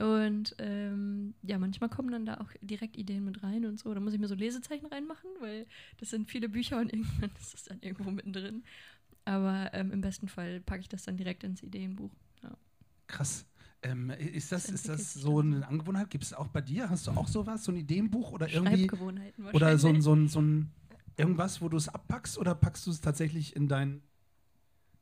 Und 0.00 0.54
ähm, 0.58 1.34
ja, 1.42 1.58
manchmal 1.58 1.90
kommen 1.90 2.10
dann 2.10 2.26
da 2.26 2.34
auch 2.34 2.50
direkt 2.60 2.96
Ideen 2.96 3.24
mit 3.24 3.42
rein 3.42 3.66
und 3.66 3.78
so. 3.78 3.92
Da 3.92 4.00
muss 4.00 4.14
ich 4.14 4.20
mir 4.20 4.28
so 4.28 4.34
Lesezeichen 4.34 4.86
reinmachen, 4.86 5.30
weil 5.40 5.66
das 5.98 6.10
sind 6.10 6.30
viele 6.30 6.48
Bücher 6.48 6.78
und 6.78 6.92
irgendwann 6.92 7.30
ist 7.40 7.54
das 7.54 7.64
dann 7.64 7.80
irgendwo 7.80 8.10
mittendrin. 8.10 8.62
Aber 9.24 9.70
ähm, 9.74 9.90
im 9.92 10.00
besten 10.00 10.28
Fall 10.28 10.60
packe 10.60 10.80
ich 10.80 10.88
das 10.88 11.02
dann 11.02 11.16
direkt 11.16 11.44
ins 11.44 11.62
Ideenbuch. 11.62 12.10
Krass. 13.08 13.46
Ähm, 13.82 14.10
ist 14.10 14.52
das, 14.52 14.64
Das 14.64 14.74
ist 14.74 14.88
das 14.88 15.14
so 15.14 15.40
eine 15.40 15.66
Angewohnheit? 15.66 16.10
Gibt 16.10 16.24
es 16.24 16.32
auch 16.32 16.48
bei 16.48 16.60
dir? 16.60 16.90
Hast 16.90 17.06
du 17.06 17.12
auch 17.12 17.28
sowas, 17.28 17.64
so 17.64 17.72
ein 17.72 17.76
Ideenbuch 17.76 18.32
oder 18.32 18.48
irgendwie? 18.48 18.90
Oder 19.52 19.78
so 19.78 19.88
ein, 19.88 20.02
so 20.02 20.14
ein, 20.14 20.28
so 20.28 20.40
ein 20.40 20.72
irgendwas, 21.16 21.60
wo 21.60 21.68
du 21.68 21.76
es 21.76 21.88
abpackst 21.88 22.38
oder 22.38 22.54
packst 22.54 22.86
du 22.86 22.90
es 22.90 23.00
tatsächlich 23.00 23.56
in, 23.56 23.68
dein, 23.68 24.02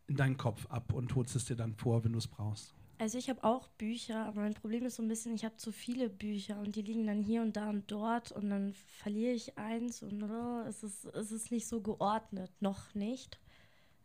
in 0.07 0.17
deinen 0.17 0.37
Kopf 0.37 0.67
ab 0.67 0.93
und 0.93 1.15
holst 1.15 1.37
es 1.37 1.47
dir 1.47 1.57
dann 1.57 1.75
vor, 1.75 2.05
wenn 2.05 2.13
du 2.13 2.19
es 2.19 2.29
brauchst? 2.29 2.75
Also 2.99 3.19
ich 3.19 3.29
habe 3.29 3.45
auch 3.45 3.69
Bücher, 3.69 4.25
aber 4.27 4.41
mein 4.41 4.55
Problem 4.55 4.87
ist 4.87 4.97
so 4.97 5.03
ein 5.03 5.09
bisschen, 5.09 5.35
ich 5.35 5.45
habe 5.45 5.57
zu 5.57 5.71
viele 5.71 6.09
Bücher 6.09 6.59
und 6.61 6.77
die 6.77 6.83
liegen 6.83 7.07
dann 7.07 7.23
hier 7.23 7.43
und 7.43 7.55
da 7.57 7.69
und 7.69 7.91
dort 7.91 8.33
und 8.33 8.49
dann 8.49 8.73
verliere 8.73 9.33
ich 9.35 9.59
eins 9.59 10.03
und 10.03 10.23
oh, 10.23 10.63
es, 10.67 10.83
ist, 10.83 11.05
es 11.05 11.31
ist 11.31 11.51
nicht 11.51 11.67
so 11.69 11.83
geordnet, 11.83 12.51
noch 12.61 12.95
nicht. 12.95 13.39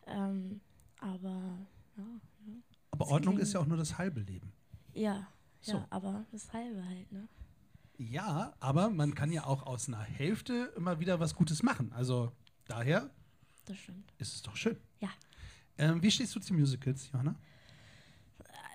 Ähm, 0.08 0.60
aber 0.99 1.58
ja, 1.97 2.04
Aber 2.91 3.06
Das 3.06 3.13
Ordnung 3.13 3.38
ist 3.38 3.54
ja 3.54 3.62
auch 3.62 3.65
nur 3.65 3.77
das 3.77 3.97
halbe 3.97 4.19
Leben. 4.21 4.51
ja, 4.93 5.25
So. 5.62 5.73
ja, 5.73 5.88
aber 5.89 6.25
das 6.32 6.51
halbe 6.51 6.86
halt, 6.86 7.12
ne? 7.12 7.27
Ja, 7.97 8.54
aber 8.60 8.89
man 8.89 9.13
kann 9.15 9.32
ja 9.32 9.45
auch 9.45 9.63
aus 9.63 9.88
einer 9.88 10.01
Hälfte 10.01 10.73
immer 10.75 10.99
wieder 10.99 11.19
was 11.19 11.36
Gutes 11.36 11.62
machen. 11.63 11.93
Also 11.93 12.32
daher 12.65 13.10
Das 13.65 13.77
stimmt. 13.77 14.12
ist 14.17 14.34
es 14.36 14.41
doch 14.41 14.56
schön. 14.56 14.75
Ja. 14.99 15.10
Ähm, 15.77 16.01
wie 16.01 16.10
stehst 16.12 16.36
du 16.36 16.39
zu 16.39 16.54
Musicals, 16.54 17.10
Johanna? 17.12 17.39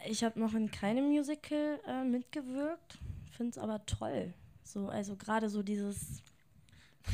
Ich 0.09 0.25
habe 0.25 0.39
noch 0.39 0.55
in 0.55 0.71
keinem 0.71 1.07
Musical 1.07 1.81
äh, 1.87 2.05
mitgewirkt, 2.05 2.99
finde 3.31 3.51
es 3.51 3.59
aber 3.59 3.85
toll. 3.87 4.33
So, 4.63 4.89
also 4.89 5.17
gerade 5.17 5.49
so 5.49 5.63
dieses 5.63 6.23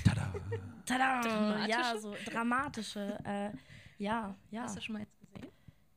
Tada! 0.05 0.33
Tada! 0.87 1.21
Dramatische? 1.23 1.71
Ja, 1.71 1.99
so 1.99 2.15
dramatische. 2.27 3.19
Äh, 3.25 3.51
ja, 3.99 4.35
ja. 4.51 4.63
Hast 4.63 4.77
du 4.77 4.81
schon 4.81 4.95
mal 4.95 5.01
eins 5.01 5.11
gesehen? 5.21 5.53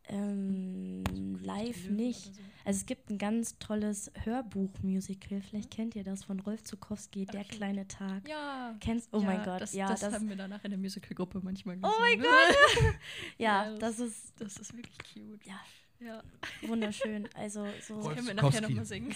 Ähm, 0.07 1.39
live 1.41 1.85
Löwen 1.85 1.95
nicht. 1.95 2.35
so? 2.35 2.41
Also 2.65 2.79
es 2.79 2.85
gibt 2.85 3.09
ein 3.09 3.17
ganz 3.17 3.57
tolles 3.57 4.11
Hörbuch-Musical. 4.23 5.41
Vielleicht 5.41 5.71
kennt 5.71 5.95
ihr 5.95 6.03
das 6.03 6.23
von 6.23 6.39
Rolf 6.39 6.63
Zukowski, 6.63 7.25
Der 7.25 7.41
ja. 7.41 7.47
kleine 7.47 7.87
Tag. 7.87 8.27
Ja. 8.27 8.75
Kennst 8.79 9.09
Oh 9.13 9.19
ja, 9.19 9.25
mein 9.25 9.43
Gott, 9.43 9.61
das, 9.61 9.73
ja, 9.73 9.87
das, 9.87 10.01
das, 10.01 10.13
haben 10.13 10.29
wir 10.29 10.35
danach 10.35 10.63
in 10.63 10.71
der 10.71 10.79
Musical-Gruppe 10.79 11.39
manchmal 11.41 11.77
gesehen. 11.77 11.91
Oh 11.91 11.99
mein 11.99 12.19
Gott! 12.19 12.95
ja, 13.37 13.71
Ja, 13.71 13.77
das 13.77 13.99
ist 13.99 14.33
Das 14.39 14.57
ist 14.57 14.75
wirklich 14.75 14.97
cute. 14.97 15.45
Ja. 15.45 15.59
Ja. 15.99 16.21
wunderschön. 16.67 17.27
Also 17.35 17.65
so 17.81 17.95
Rolf 17.99 18.15
Können 18.15 18.27
wir 18.27 18.33
nachher 18.35 18.61
nochmal 18.61 18.85
singen. 18.85 19.13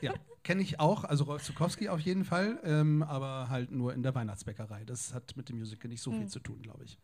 Ja, 0.00 0.14
kenne 0.42 0.62
ich 0.62 0.78
auch. 0.80 1.04
Also 1.04 1.24
Rolf 1.24 1.42
Zukowski 1.42 1.88
auf 1.88 2.00
jeden 2.00 2.24
Fall, 2.24 2.60
ähm, 2.64 3.02
aber 3.02 3.48
halt 3.50 3.70
nur 3.72 3.92
in 3.94 4.02
der 4.02 4.14
Weihnachtsbäckerei. 4.14 4.84
Das 4.84 5.12
hat 5.12 5.36
mit 5.36 5.48
dem 5.48 5.58
Musical 5.58 5.88
nicht 5.90 6.00
so 6.02 6.10
viel 6.12 6.20
Hm. 6.22 6.28
zu 6.28 6.38
tun, 6.40 6.62
glaube 6.62 6.84
ich. 6.84 6.98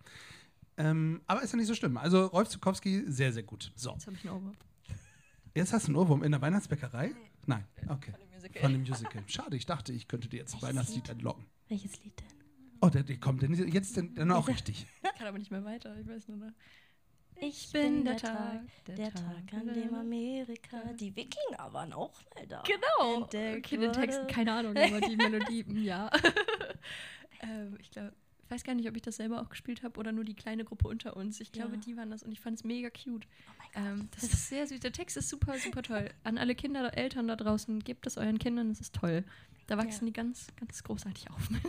Ähm, 0.77 1.21
aber 1.27 1.43
ist 1.43 1.53
ja 1.53 1.59
nicht 1.59 1.67
so 1.67 1.75
schlimm. 1.75 1.97
Also 1.97 2.27
Rolf 2.27 2.49
Zukowski, 2.49 3.05
sehr, 3.07 3.33
sehr 3.33 3.43
gut. 3.43 3.73
So, 3.75 3.93
Jetzt 3.93 4.07
habe 4.07 4.17
ich 4.17 4.25
einen 4.27 4.37
Ohrwurm. 4.37 4.57
jetzt 5.55 5.73
hast 5.73 5.87
du 5.87 5.89
einen 5.89 5.97
Ohrwurm 5.97 6.23
in 6.23 6.31
der 6.33 6.41
Weihnachtsbäckerei? 6.41 7.13
Nein, 7.47 7.65
okay. 7.89 8.13
Von 8.13 8.21
dem 8.21 8.31
Musical. 8.35 8.63
Von 8.63 8.73
dem 8.73 8.81
Musical. 8.83 9.23
Schade, 9.27 9.57
ich 9.57 9.67
dachte, 9.67 9.93
ich 9.93 10.09
könnte 10.09 10.29
dir 10.29 10.39
jetzt 10.39 10.55
ein 10.55 10.63
Weihnachtslied 10.63 11.09
Lied? 11.09 11.11
entlocken. 11.11 11.45
welches 11.69 12.03
Lied 12.03 12.19
denn? 12.19 12.27
Oh, 12.81 12.89
der, 12.89 13.03
der 13.03 13.19
kommt 13.19 13.43
denn 13.43 13.53
jetzt 13.53 13.97
denn, 13.97 14.15
dann 14.15 14.31
auch 14.33 14.49
richtig. 14.49 14.87
Ich 15.03 15.19
kann 15.19 15.27
aber 15.27 15.39
nicht 15.39 15.51
mehr 15.51 15.65
weiter. 15.65 15.95
Ich 16.01 16.07
weiß 16.09 16.29
nur 16.29 16.39
noch. 16.39 16.53
Ich 17.41 17.73
bin 17.73 18.05
der 18.05 18.17
Tag, 18.17 18.61
der 18.87 19.13
Tag, 19.13 19.53
an 19.53 19.73
dem 19.73 19.95
Amerika. 19.95 20.79
Die 20.95 21.15
Wikinger 21.17 21.73
waren 21.73 21.93
auch 21.93 22.21
mal 22.35 22.47
da. 22.47 22.63
Genau. 22.63 23.23
entdeckt 23.23 23.67
Okay, 23.67 23.79
den 23.79 23.93
Text, 23.93 24.29
keine 24.29 24.53
Ahnung, 24.53 24.77
aber 24.77 25.01
die 25.01 25.17
Melodie, 25.17 25.65
ja. 25.83 26.11
ähm, 27.43 27.77
ich 27.81 27.91
glaube, 27.91 28.13
ich 28.51 28.55
weiß 28.57 28.65
gar 28.65 28.75
nicht, 28.75 28.89
ob 28.89 28.97
ich 28.97 29.03
das 29.03 29.15
selber 29.17 29.41
auch 29.41 29.49
gespielt 29.49 29.85
habe 29.85 30.01
oder 30.01 30.11
nur 30.11 30.25
die 30.25 30.35
kleine 30.35 30.65
Gruppe 30.65 30.89
unter 30.89 31.17
uns. 31.17 31.39
Ich 31.41 31.53
glaube, 31.53 31.75
Ja. 31.77 31.81
die 31.87 31.97
waren 31.97 32.11
das 32.11 32.25
und 32.25 32.33
ich 32.33 32.41
fand 32.41 32.57
es 32.59 32.65
mega 32.65 32.91
cute. 32.91 33.25
Oh 33.25 33.53
mein 33.59 33.69
Gott. 33.85 34.01
Ähm, 34.01 34.09
das 34.13 34.25
ist 34.25 34.49
sehr 34.49 34.67
süß. 34.67 34.81
Der 34.81 34.91
Text 34.91 35.17
ist 35.17 35.29
super, 35.29 35.57
super 35.59 35.83
toll. 35.83 36.11
An 36.25 36.37
alle 36.37 36.57
Kinder, 36.57 36.97
Eltern 36.99 37.29
da 37.29 37.37
draußen, 37.37 37.79
gebt 37.85 38.09
es 38.09 38.17
euren 38.19 38.41
Kindern, 38.41 38.71
es 38.73 38.81
ist 38.81 38.93
toll. 38.97 39.23
Da 39.69 39.79
wachsen 39.79 40.07
Ja. 40.07 40.07
die 40.07 40.13
ganz, 40.15 40.49
ganz 40.59 40.83
großartig 40.83 41.31
auf. 41.31 41.49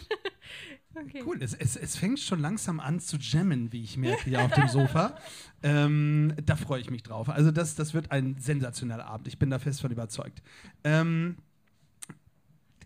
Okay. 0.96 1.24
Cool, 1.26 1.42
es, 1.42 1.54
es, 1.54 1.78
es 1.78 1.96
fängt 1.96 2.20
schon 2.20 2.42
langsam 2.42 2.82
an 2.82 3.00
zu 3.00 3.16
jammen, 3.18 3.72
wie 3.72 3.82
ich 3.84 3.96
merke, 3.96 4.26
hier 4.26 4.42
auf 4.42 4.52
dem 4.52 4.68
Sofa. 4.68 5.18
Ähm, 5.64 6.34
da 6.44 6.56
freue 6.56 6.82
ich 6.82 6.90
mich 6.90 7.04
drauf. 7.04 7.30
Also 7.30 7.52
das, 7.52 7.76
das 7.76 7.94
wird 7.94 8.10
ein 8.12 8.36
sensationeller 8.40 9.06
Abend. 9.06 9.28
Ich 9.28 9.38
bin 9.38 9.52
da 9.52 9.60
fest 9.60 9.80
von 9.80 9.92
überzeugt. 9.92 10.42
Ähm, 10.84 11.38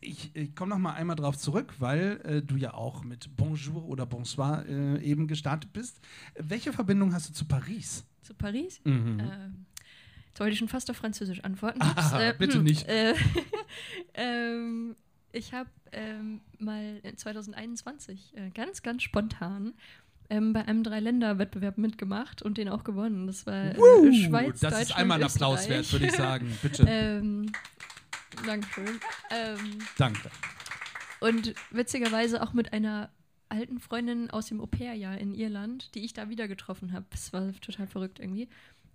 ich, 0.05 0.35
ich 0.35 0.55
komme 0.55 0.69
noch 0.69 0.77
mal 0.77 0.93
einmal 0.93 1.15
drauf 1.15 1.37
zurück, 1.37 1.73
weil 1.79 2.21
äh, 2.23 2.41
du 2.41 2.55
ja 2.55 2.73
auch 2.73 3.03
mit 3.03 3.35
Bonjour 3.35 3.85
oder 3.85 4.05
Bonsoir 4.05 4.65
äh, 4.67 5.01
eben 5.03 5.27
gestartet 5.27 5.73
bist. 5.73 5.99
Welche 6.35 6.71
Verbindung 6.71 7.13
hast 7.13 7.29
du 7.29 7.33
zu 7.33 7.45
Paris? 7.45 8.05
Zu 8.21 8.33
Paris? 8.33 8.79
Mhm. 8.83 9.19
Ähm, 9.19 9.65
jetzt 10.27 10.39
wollte 10.39 10.53
ich 10.53 10.59
schon 10.59 10.67
fast 10.67 10.89
auf 10.89 10.97
Französisch 10.97 11.43
antworten. 11.43 11.81
Ah, 11.81 12.21
äh, 12.21 12.33
bitte 12.37 12.57
hm, 12.57 12.63
nicht. 12.63 12.87
Äh, 12.87 13.15
ähm, 14.13 14.95
ich 15.31 15.53
habe 15.53 15.69
ähm, 15.91 16.41
mal 16.59 16.99
in 17.03 17.17
2021 17.17 18.33
äh, 18.35 18.49
ganz, 18.51 18.81
ganz 18.81 19.03
spontan 19.03 19.73
ähm, 20.29 20.53
bei 20.53 20.65
einem 20.65 20.83
Drei-Länder-Wettbewerb 20.83 21.77
mitgemacht 21.77 22.41
und 22.41 22.57
den 22.57 22.69
auch 22.69 22.83
gewonnen. 22.83 23.27
Das 23.27 23.45
war 23.45 23.71
äh, 23.71 23.77
Woo! 23.77 24.11
Schweiz, 24.13 24.59
das 24.59 24.73
ist 24.73 24.79
Deutschland, 24.79 25.01
einmal 25.01 25.19
ein 25.19 25.25
Applaus 25.25 25.61
Österreich. 25.61 25.77
wert, 25.77 25.91
würde 25.91 26.05
ich 26.05 26.11
sagen. 26.13 26.57
Bitte. 26.61 26.85
ähm, 26.87 27.51
Dankeschön. 28.45 28.99
Ähm, 29.31 29.79
Danke. 29.97 30.29
und 31.19 31.53
witzigerweise 31.71 32.41
auch 32.41 32.53
mit 32.53 32.73
einer 32.73 33.09
alten 33.49 33.79
Freundin 33.79 34.29
aus 34.31 34.47
dem 34.47 34.59
Au-pair-Jahr 34.59 35.17
in 35.17 35.33
Irland, 35.33 35.93
die 35.95 36.03
ich 36.03 36.13
da 36.13 36.29
wieder 36.29 36.47
getroffen 36.47 36.93
habe. 36.93 37.05
Das 37.11 37.31
war 37.33 37.53
total 37.61 37.87
verrückt 37.87 38.19
irgendwie. 38.19 38.49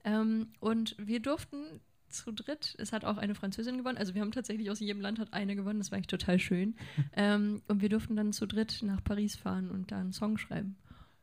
Ähm, 0.04 0.48
und 0.60 0.96
wir 0.98 1.20
durften 1.20 1.80
zu 2.08 2.32
dritt, 2.32 2.74
es 2.78 2.92
hat 2.92 3.04
auch 3.04 3.18
eine 3.18 3.34
Französin 3.34 3.78
gewonnen, 3.78 3.98
also 3.98 4.14
wir 4.14 4.22
haben 4.22 4.32
tatsächlich 4.32 4.70
aus 4.70 4.80
jedem 4.80 5.00
Land 5.00 5.20
hat 5.20 5.32
eine 5.32 5.54
gewonnen, 5.54 5.78
das 5.78 5.92
war 5.92 5.98
echt 5.98 6.10
total 6.10 6.38
schön. 6.38 6.74
ähm, 7.16 7.62
und 7.68 7.82
wir 7.82 7.88
durften 7.88 8.16
dann 8.16 8.32
zu 8.32 8.46
dritt 8.46 8.80
nach 8.82 9.02
Paris 9.02 9.36
fahren 9.36 9.70
und 9.70 9.92
da 9.92 10.00
einen 10.00 10.12
Song 10.12 10.36
schreiben. 10.36 10.76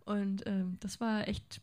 Und 0.06 0.44
ähm, 0.46 0.78
das 0.80 1.02
war 1.02 1.28
echt 1.28 1.62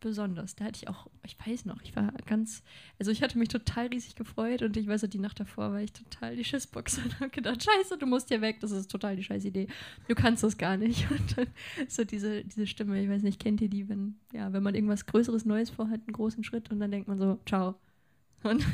besonders. 0.00 0.54
Da 0.54 0.66
hatte 0.66 0.80
ich 0.82 0.88
auch, 0.88 1.06
ich 1.24 1.36
weiß 1.44 1.64
noch, 1.64 1.82
ich 1.82 1.94
war 1.96 2.12
ganz, 2.26 2.62
also 2.98 3.10
ich 3.10 3.22
hatte 3.22 3.38
mich 3.38 3.48
total 3.48 3.86
riesig 3.88 4.14
gefreut 4.14 4.62
und 4.62 4.76
ich 4.76 4.86
weiß, 4.86 5.02
so, 5.02 5.06
die 5.06 5.18
Nacht 5.18 5.40
davor 5.40 5.72
war 5.72 5.80
ich 5.80 5.92
total 5.92 6.36
die 6.36 6.44
Schissbox 6.44 6.98
und 7.04 7.20
habe 7.20 7.30
gedacht, 7.30 7.62
scheiße, 7.62 7.98
du 7.98 8.06
musst 8.06 8.28
hier 8.28 8.40
weg, 8.40 8.60
das 8.60 8.70
ist 8.70 8.90
total 8.90 9.16
die 9.16 9.24
scheiß 9.24 9.44
Idee. 9.44 9.68
Du 10.08 10.14
kannst 10.14 10.42
das 10.42 10.58
gar 10.58 10.76
nicht. 10.76 11.10
Und 11.16 11.38
dann 11.38 11.46
so 11.88 12.04
diese, 12.04 12.44
diese 12.44 12.66
Stimme, 12.66 13.02
ich 13.02 13.08
weiß 13.08 13.22
nicht, 13.22 13.40
kennt 13.40 13.60
ihr 13.60 13.68
die, 13.68 13.88
wenn, 13.88 14.16
ja, 14.32 14.52
wenn 14.52 14.62
man 14.62 14.74
irgendwas 14.74 15.06
Größeres, 15.06 15.44
Neues 15.44 15.70
vorhat, 15.70 16.00
einen 16.06 16.12
großen 16.12 16.44
Schritt 16.44 16.70
und 16.70 16.80
dann 16.80 16.90
denkt 16.90 17.08
man 17.08 17.18
so, 17.18 17.38
ciao. 17.46 17.76
Und, 18.42 18.64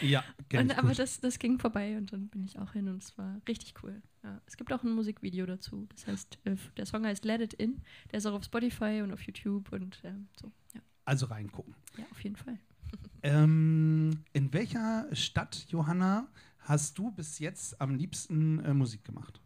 Ja, 0.00 0.24
und 0.54 0.70
ich 0.72 0.78
aber 0.78 0.88
gut. 0.88 0.98
das, 0.98 1.20
das 1.20 1.38
ging 1.38 1.58
vorbei 1.58 1.96
und 1.96 2.12
dann 2.12 2.28
bin 2.28 2.44
ich 2.44 2.58
auch 2.58 2.72
hin 2.72 2.88
und 2.88 3.02
es 3.02 3.16
war 3.18 3.40
richtig 3.48 3.74
cool. 3.82 4.02
Ja. 4.22 4.40
Es 4.46 4.56
gibt 4.56 4.72
auch 4.72 4.82
ein 4.82 4.90
Musikvideo 4.94 5.46
dazu. 5.46 5.86
Das 5.94 6.06
heißt, 6.06 6.38
äh, 6.44 6.56
der 6.76 6.86
Song 6.86 7.04
heißt 7.04 7.24
Let 7.24 7.40
It 7.40 7.54
In. 7.54 7.82
Der 8.10 8.18
ist 8.18 8.26
auch 8.26 8.34
auf 8.34 8.44
Spotify 8.44 9.00
und 9.02 9.12
auf 9.12 9.22
YouTube 9.22 9.72
und 9.72 10.00
ähm, 10.04 10.28
so. 10.40 10.50
Ja. 10.74 10.80
Also 11.04 11.26
reingucken. 11.26 11.74
ja, 11.96 12.04
auf 12.10 12.22
jeden 12.22 12.36
Fall. 12.36 12.58
Ähm, 13.24 14.24
in 14.32 14.52
welcher 14.52 15.06
Stadt, 15.14 15.66
Johanna, 15.68 16.26
hast 16.58 16.98
du 16.98 17.12
bis 17.12 17.38
jetzt 17.38 17.80
am 17.80 17.94
liebsten 17.94 18.58
äh, 18.64 18.74
Musik 18.74 19.04
gemacht? 19.04 19.40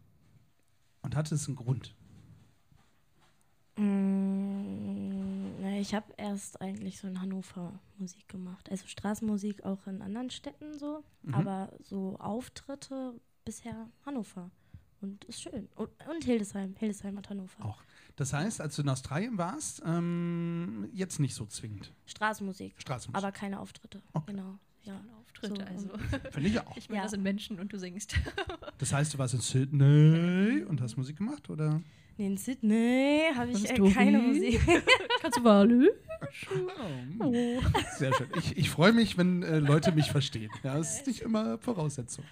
Und 1.03 1.15
hatte 1.15 1.35
es 1.35 1.47
einen 1.47 1.55
Grund? 1.55 1.95
Mm, 3.77 5.63
ich 5.79 5.93
habe 5.93 6.05
erst 6.17 6.59
eigentlich 6.61 6.99
so 6.99 7.07
in 7.07 7.21
Hannover 7.21 7.79
Musik 7.97 8.27
gemacht. 8.27 8.69
Also 8.69 8.87
Straßenmusik 8.87 9.63
auch 9.65 9.85
in 9.87 10.01
anderen 10.01 10.29
Städten 10.29 10.77
so. 10.77 11.03
Mhm. 11.23 11.33
Aber 11.33 11.71
so 11.81 12.17
Auftritte 12.19 13.13
bisher 13.45 13.89
Hannover. 14.05 14.49
Und 15.01 15.25
ist 15.25 15.41
schön. 15.41 15.67
Und, 15.75 15.89
und 16.09 16.23
Hildesheim. 16.23 16.75
Hildesheim 16.77 17.17
hat 17.17 17.29
Hannover. 17.29 17.63
Auch. 17.65 17.77
Das 18.15 18.33
heißt, 18.33 18.61
als 18.61 18.75
du 18.75 18.81
in 18.81 18.89
Australien 18.89 19.37
warst, 19.37 19.81
ähm, 19.85 20.89
jetzt 20.91 21.19
nicht 21.19 21.35
so 21.35 21.45
zwingend. 21.45 21.93
Straßenmusik. 22.07 22.73
Straßenmusik. 22.79 23.23
Aber 23.23 23.31
keine 23.31 23.59
Auftritte. 23.59 24.01
Okay. 24.13 24.31
Genau. 24.31 24.57
Ja. 24.83 24.99
Auftritte, 25.19 25.55
So, 25.55 25.61
also. 25.67 25.89
Finde 26.31 26.49
ich 26.49 26.59
auch. 26.59 26.75
Ich 26.77 26.89
meine, 26.89 26.97
Ja. 26.97 27.03
das 27.03 27.11
sind 27.11 27.21
Menschen 27.21 27.59
und 27.59 27.71
du 27.71 27.77
singst. 27.77 28.15
Das 28.79 28.91
heißt, 28.91 29.13
du 29.13 29.17
warst 29.19 29.35
in 29.35 29.41
Sydney 29.41 30.63
und 30.67 30.81
hast 30.81 30.97
Musik 30.97 31.17
gemacht, 31.17 31.47
oder? 31.51 31.81
Nee, 32.17 32.25
in 32.27 32.37
Sydney 32.37 33.23
habe 33.35 33.51
ich 33.51 33.69
äh, 33.69 33.91
keine 33.91 34.19
Musik. 34.19 34.59
Kannst 35.21 35.37
du 35.37 35.43
Walu? 35.43 35.87
Oh. 37.19 37.61
Sehr 37.97 38.13
schön. 38.13 38.29
Ich, 38.37 38.57
ich 38.57 38.69
freue 38.69 38.91
mich, 38.91 39.17
wenn 39.17 39.43
äh, 39.43 39.59
Leute 39.59 39.91
mich 39.91 40.11
verstehen. 40.11 40.49
Ja, 40.63 40.75
das 40.77 40.97
ist 40.97 41.07
nicht 41.07 41.21
immer 41.21 41.57
Voraussetzung. 41.59 42.25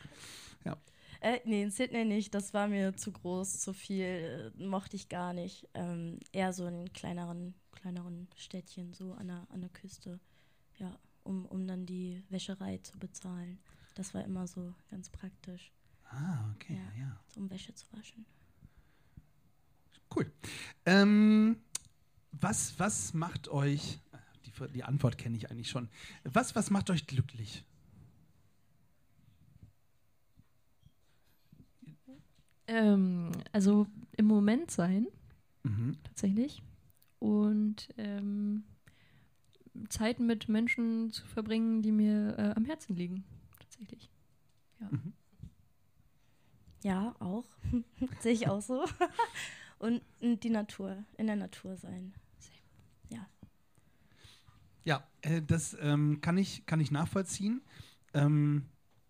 Äh, 1.22 1.40
nee, 1.46 1.64
in 1.64 1.72
Sydney 1.72 2.06
nicht. 2.06 2.36
Das 2.36 2.54
war 2.54 2.68
mir 2.68 2.96
zu 2.98 3.12
groß, 3.12 3.60
zu 3.60 3.74
viel. 3.74 4.52
Äh, 4.60 4.64
mochte 4.64 4.96
ich 4.96 5.10
gar 5.10 5.34
nicht. 5.34 5.68
Ähm, 5.74 6.20
eher 6.32 6.54
so 6.54 6.68
in 6.68 6.92
kleineren, 6.94 7.56
kleineren 7.72 8.28
Städtchen, 8.36 8.94
so 8.94 9.14
an 9.14 9.28
der, 9.30 9.48
an 9.50 9.62
der 9.62 9.72
Küste. 9.72 10.20
Ja, 10.78 11.00
um, 11.24 11.46
um 11.48 11.66
dann 11.66 11.88
die 11.88 12.22
Wäscherei 12.30 12.78
zu 12.84 13.00
bezahlen. 13.00 13.58
Das 13.96 14.14
war 14.14 14.24
immer 14.24 14.46
so 14.46 14.76
ganz 14.92 15.10
praktisch, 15.10 15.72
Ah, 16.12 16.52
okay, 16.54 16.76
Ja. 16.76 17.02
ja. 17.06 17.20
so 17.34 17.40
um 17.40 17.50
Wäsche 17.50 17.74
zu 17.74 17.88
waschen. 17.94 18.26
Cool. 20.16 20.32
Ähm, 20.86 21.58
was, 22.32 22.80
was 22.80 23.14
macht 23.14 23.48
euch, 23.50 24.00
die, 24.46 24.52
die 24.74 24.84
Antwort 24.84 25.18
kenne 25.18 25.36
ich 25.38 25.50
eigentlich 25.52 25.70
schon, 25.70 25.90
was, 26.24 26.56
was 26.56 26.70
macht 26.70 26.90
euch 26.90 27.08
glücklich? 27.08 27.64
Ähm, 32.68 33.32
also 33.52 33.88
im 34.18 34.26
Moment 34.26 34.72
sein, 34.72 35.08
Mhm. 35.64 35.98
tatsächlich. 36.04 36.62
Und 37.20 37.90
ähm, 37.98 38.64
Zeit 39.90 40.20
mit 40.20 40.48
Menschen 40.48 41.12
zu 41.12 41.26
verbringen, 41.26 41.82
die 41.82 41.92
mir 41.92 42.36
äh, 42.38 42.54
am 42.56 42.66
Herzen 42.66 42.96
liegen, 42.96 43.24
tatsächlich. 43.60 44.10
Ja, 46.84 47.16
auch. 47.20 47.46
Sehe 48.20 48.34
ich 48.34 48.48
auch 48.48 48.62
so. 48.62 48.86
und, 49.80 50.02
die 50.22 50.50
Natur, 50.50 51.04
in 51.18 51.28
der 51.28 51.36
Natur 51.36 51.78
sein. 51.78 52.14
Ja, 54.86 55.04
äh, 55.22 55.42
das 55.42 55.76
ähm, 55.82 56.22
kann, 56.22 56.38
ich, 56.38 56.66
kann 56.66 56.80
ich 56.80 56.92
nachvollziehen. 56.92 57.62
Ähm, 58.14 58.66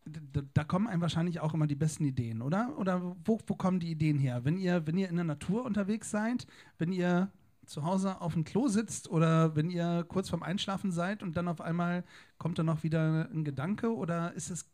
da, 0.06 0.42
da 0.54 0.64
kommen 0.64 0.88
einem 0.88 1.02
wahrscheinlich 1.02 1.42
auch 1.42 1.54
immer 1.54 1.68
die 1.68 1.76
besten 1.76 2.06
Ideen, 2.06 2.42
oder? 2.42 2.78
Oder 2.78 3.16
wo, 3.26 3.40
wo 3.46 3.56
kommen 3.56 3.80
die 3.80 3.92
Ideen 3.92 4.18
her? 4.18 4.46
Wenn 4.46 4.58
ihr, 4.58 4.88
wenn 4.88 4.98
ihr 4.98 5.10
in 5.10 5.16
der 5.16 5.26
Natur 5.26 5.66
unterwegs 5.66 6.10
seid, 6.10 6.48
wenn 6.78 6.92
ihr 6.92 7.30
zu 7.66 7.84
Hause 7.84 8.22
auf 8.22 8.34
dem 8.34 8.44
Klo 8.46 8.68
sitzt 8.68 9.10
oder 9.10 9.56
wenn 9.56 9.70
ihr 9.70 10.06
kurz 10.08 10.30
vorm 10.30 10.44
Einschlafen 10.44 10.92
seid 10.92 11.24
und 11.24 11.36
dann 11.36 11.48
auf 11.48 11.60
einmal 11.60 12.04
kommt 12.38 12.58
da 12.58 12.64
noch 12.64 12.84
wieder 12.84 13.28
ein 13.34 13.44
Gedanke 13.44 13.94
oder 13.94 14.34
ist 14.34 14.52
es 14.52 14.70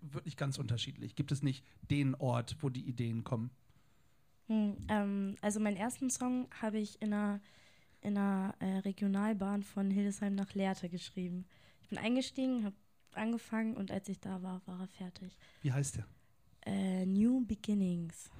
wirklich 0.00 0.36
ganz 0.36 0.58
unterschiedlich? 0.58 1.14
Gibt 1.14 1.32
es 1.32 1.42
nicht 1.42 1.64
den 1.90 2.14
Ort, 2.16 2.56
wo 2.60 2.68
die 2.68 2.86
Ideen 2.86 3.24
kommen? 3.24 3.50
Hm, 4.48 4.76
ähm, 4.88 5.36
also 5.40 5.60
meinen 5.60 5.76
ersten 5.76 6.10
Song 6.10 6.48
habe 6.60 6.78
ich 6.78 7.00
in 7.00 7.12
einer, 7.12 7.40
in 8.00 8.16
einer 8.16 8.54
äh, 8.60 8.78
Regionalbahn 8.78 9.62
von 9.62 9.90
Hildesheim 9.90 10.34
nach 10.34 10.54
Lehrte 10.54 10.88
geschrieben. 10.88 11.46
Ich 11.82 11.88
bin 11.88 11.98
eingestiegen, 11.98 12.64
habe 12.64 12.76
angefangen 13.12 13.76
und 13.76 13.90
als 13.90 14.08
ich 14.08 14.20
da 14.20 14.42
war, 14.42 14.62
war 14.66 14.80
er 14.80 14.88
fertig. 14.88 15.36
Wie 15.62 15.72
heißt 15.72 15.96
der? 15.96 16.06
Äh, 16.66 17.06
New 17.06 17.44
Beginnings. 17.44 18.30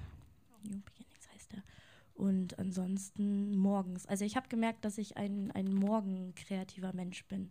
New 0.63 0.81
Beginnings 0.81 1.29
heißt 1.35 1.55
er. 1.55 1.63
Und 2.15 2.59
ansonsten 2.59 3.57
morgens. 3.57 4.07
Also 4.07 4.25
ich 4.25 4.37
habe 4.37 4.49
gemerkt, 4.49 4.85
dass 4.85 4.99
ich 4.99 5.17
ein, 5.17 5.51
ein 5.53 5.73
morgenkreativer 5.73 6.93
Mensch 6.93 7.25
bin. 7.27 7.51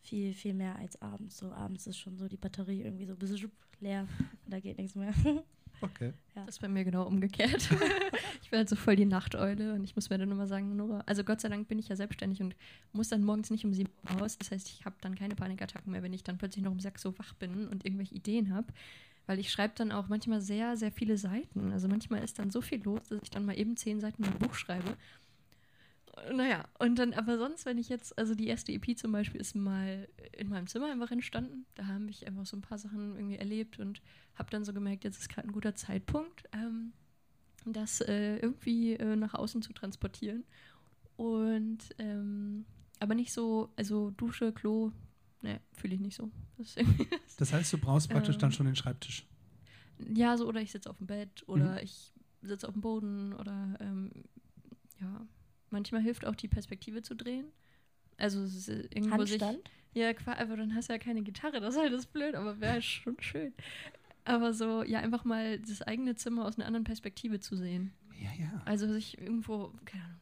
Viel, 0.00 0.32
viel 0.32 0.54
mehr 0.54 0.76
als 0.76 1.00
abends. 1.02 1.36
So 1.36 1.52
abends 1.52 1.86
ist 1.86 1.98
schon 1.98 2.16
so 2.16 2.28
die 2.28 2.36
Batterie 2.36 2.82
irgendwie 2.82 3.06
so 3.06 3.16
leer. 3.80 4.06
Da 4.46 4.60
geht 4.60 4.78
nichts 4.78 4.94
mehr. 4.94 5.12
Okay. 5.80 6.12
Das 6.34 6.48
ist 6.48 6.60
bei 6.60 6.68
mir 6.68 6.84
genau 6.84 7.04
umgekehrt. 7.04 7.68
ich 8.42 8.50
bin 8.50 8.58
halt 8.58 8.68
so 8.68 8.76
voll 8.76 8.96
die 8.96 9.04
Nachteule 9.04 9.74
und 9.74 9.84
ich 9.84 9.94
muss 9.94 10.10
mir 10.10 10.18
dann 10.18 10.30
immer 10.30 10.46
sagen, 10.46 10.76
Nora, 10.76 11.02
also 11.06 11.24
Gott 11.24 11.40
sei 11.40 11.48
Dank 11.48 11.68
bin 11.68 11.78
ich 11.78 11.88
ja 11.88 11.96
selbstständig 11.96 12.40
und 12.40 12.56
muss 12.92 13.08
dann 13.08 13.22
morgens 13.22 13.50
nicht 13.50 13.64
um 13.64 13.72
sieben 13.72 13.90
Uhr 14.04 14.20
raus. 14.20 14.38
Das 14.38 14.50
heißt, 14.50 14.68
ich 14.68 14.84
habe 14.84 14.96
dann 15.00 15.14
keine 15.14 15.34
Panikattacken 15.34 15.92
mehr, 15.92 16.02
wenn 16.02 16.12
ich 16.12 16.24
dann 16.24 16.38
plötzlich 16.38 16.64
noch 16.64 16.72
um 16.72 16.80
sechs 16.80 17.02
so 17.02 17.18
wach 17.18 17.34
bin 17.34 17.68
und 17.68 17.84
irgendwelche 17.84 18.14
Ideen 18.14 18.54
habe. 18.54 18.72
Weil 19.26 19.38
ich 19.38 19.50
schreibe 19.50 19.74
dann 19.76 19.92
auch 19.92 20.08
manchmal 20.08 20.40
sehr, 20.40 20.76
sehr 20.76 20.90
viele 20.90 21.18
Seiten. 21.18 21.72
Also 21.72 21.86
manchmal 21.86 22.24
ist 22.24 22.38
dann 22.38 22.50
so 22.50 22.62
viel 22.62 22.82
los, 22.82 23.08
dass 23.08 23.22
ich 23.22 23.30
dann 23.30 23.44
mal 23.44 23.58
eben 23.58 23.76
zehn 23.76 24.00
Seiten 24.00 24.24
in 24.24 24.30
ein 24.30 24.38
Buch 24.38 24.54
schreibe. 24.54 24.96
Naja, 26.32 26.64
und 26.78 26.98
dann, 26.98 27.12
aber 27.12 27.38
sonst, 27.38 27.66
wenn 27.66 27.78
ich 27.78 27.88
jetzt, 27.88 28.16
also 28.18 28.34
die 28.34 28.46
erste 28.46 28.72
EP 28.72 28.96
zum 28.96 29.12
Beispiel 29.12 29.40
ist 29.40 29.54
mal 29.54 30.08
in 30.32 30.48
meinem 30.48 30.66
Zimmer 30.66 30.90
einfach 30.90 31.10
entstanden. 31.10 31.66
Da 31.74 31.86
habe 31.86 32.08
ich 32.10 32.26
einfach 32.26 32.46
so 32.46 32.56
ein 32.56 32.62
paar 32.62 32.78
Sachen 32.78 33.16
irgendwie 33.16 33.36
erlebt 33.36 33.78
und 33.78 34.00
habe 34.34 34.50
dann 34.50 34.64
so 34.64 34.72
gemerkt, 34.72 35.04
jetzt 35.04 35.18
ist 35.18 35.28
gerade 35.28 35.48
ein 35.48 35.52
guter 35.52 35.74
Zeitpunkt, 35.74 36.44
ähm, 36.52 36.92
das 37.64 38.00
äh, 38.00 38.36
irgendwie 38.36 38.94
äh, 38.94 39.16
nach 39.16 39.34
außen 39.34 39.62
zu 39.62 39.72
transportieren. 39.72 40.44
Und 41.16 41.78
ähm, 41.98 42.64
aber 43.00 43.14
nicht 43.14 43.32
so, 43.32 43.72
also 43.76 44.10
Dusche, 44.10 44.52
Klo, 44.52 44.92
ne, 45.42 45.60
fühle 45.72 45.94
ich 45.94 46.00
nicht 46.00 46.16
so. 46.16 46.30
Das 46.56 46.76
Das 47.38 47.52
heißt, 47.52 47.72
du 47.72 47.78
brauchst 47.78 48.08
praktisch 48.10 48.36
Ähm. 48.36 48.40
dann 48.40 48.52
schon 48.52 48.66
den 48.66 48.76
Schreibtisch. 48.76 49.26
ja, 50.14 50.36
so 50.36 50.46
oder 50.46 50.60
ich 50.60 50.70
sitze 50.72 50.88
auf 50.90 50.98
dem 50.98 51.06
Bett 51.06 51.44
oder 51.48 51.82
ich 51.82 52.12
sitze 52.42 52.66
auf 52.68 52.74
dem 52.74 52.82
Boden 52.82 53.32
oder 53.34 53.76
ähm, 53.80 54.10
ja, 55.00 55.26
manchmal 55.70 56.02
hilft 56.02 56.24
auch 56.26 56.34
die 56.34 56.48
Perspektive 56.48 57.02
zu 57.02 57.14
drehen. 57.14 57.46
Also 58.16 58.42
es 58.42 58.54
ist 58.54 58.68
irgendwo 58.68 59.24
sich. 59.24 59.40
Handstand? 59.40 59.70
Ja, 59.94 60.12
qua- 60.12 60.36
aber 60.38 60.56
dann 60.56 60.74
hast 60.74 60.88
du 60.88 60.92
ja 60.92 60.98
keine 60.98 61.22
Gitarre, 61.22 61.60
das 61.60 61.74
ist 61.74 61.80
halt 61.80 61.92
das 61.92 62.06
blöd, 62.06 62.34
aber 62.34 62.60
wäre 62.60 62.72
halt 62.72 62.84
schon 62.84 63.16
schön. 63.20 63.52
Aber 64.24 64.52
so, 64.52 64.82
ja, 64.84 64.98
einfach 65.00 65.24
mal 65.24 65.58
das 65.60 65.80
eigene 65.82 66.14
Zimmer 66.14 66.44
aus 66.44 66.56
einer 66.56 66.66
anderen 66.66 66.84
Perspektive 66.84 67.40
zu 67.40 67.56
sehen. 67.56 67.92
Ja, 68.20 68.30
ja. 68.38 68.62
Also 68.66 68.92
sich 68.92 69.18
irgendwo, 69.18 69.72
keine 69.84 70.04
Ahnung, 70.04 70.20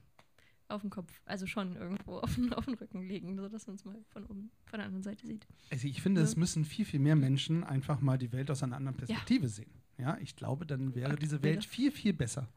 auf 0.68 0.80
dem 0.82 0.90
Kopf, 0.90 1.20
also 1.24 1.46
schon 1.46 1.76
irgendwo 1.76 2.18
auf 2.18 2.34
den, 2.36 2.52
auf 2.52 2.64
den 2.66 2.74
Rücken 2.74 3.02
legen, 3.06 3.36
sodass 3.36 3.66
man 3.66 3.76
es 3.76 3.84
mal 3.84 3.96
von 4.10 4.24
oben, 4.26 4.50
von 4.66 4.78
der 4.78 4.86
anderen 4.86 5.02
Seite 5.02 5.26
sieht. 5.26 5.46
Also 5.70 5.88
ich 5.88 6.02
finde, 6.02 6.20
Ja. 6.20 6.24
es 6.26 6.36
müssen 6.36 6.64
viel, 6.64 6.84
viel 6.84 7.00
mehr 7.00 7.16
Menschen 7.16 7.64
einfach 7.64 8.00
mal 8.00 8.18
die 8.18 8.32
Welt 8.32 8.50
aus 8.50 8.62
einer 8.62 8.76
anderen 8.76 8.96
Perspektive 8.96 9.48
sehen. 9.48 9.70
Ja, 9.98 10.18
ich 10.20 10.36
glaube, 10.36 10.66
dann 10.66 10.94
wäre 10.94 11.16
diese 11.16 11.42
Welt 11.42 11.64
viel, 11.64 11.90
viel 11.90 12.12
besser, 12.12 12.48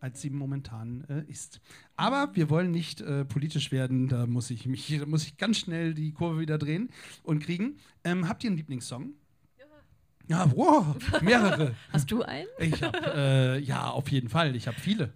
als 0.00 0.20
sie 0.20 0.30
momentan 0.30 1.04
äh, 1.08 1.30
ist. 1.30 1.60
Aber 1.96 2.34
wir 2.34 2.50
wollen 2.50 2.70
nicht 2.70 3.00
äh, 3.00 3.24
politisch 3.24 3.72
werden, 3.72 4.08
da 4.08 4.26
muss 4.26 4.50
ich 4.50 4.66
mich, 4.66 4.96
da 4.98 5.06
muss 5.06 5.24
ich 5.24 5.36
ganz 5.36 5.58
schnell 5.58 5.94
die 5.94 6.12
Kurve 6.12 6.40
wieder 6.40 6.58
drehen 6.58 6.90
und 7.22 7.42
kriegen. 7.42 7.78
Ähm, 8.04 8.28
habt 8.28 8.44
ihr 8.44 8.50
einen 8.50 8.56
Lieblingssong? 8.56 9.14
Ja, 10.28 10.54
wow, 10.54 10.94
mehrere. 11.22 11.74
Hast 11.92 12.10
du 12.10 12.22
einen? 12.22 12.48
Ich 12.58 12.82
habe, 12.82 12.98
äh, 13.14 13.58
ja, 13.60 13.88
auf 13.88 14.10
jeden 14.10 14.28
Fall. 14.28 14.54
Ich 14.56 14.66
habe 14.66 14.78
viele. 14.78 15.14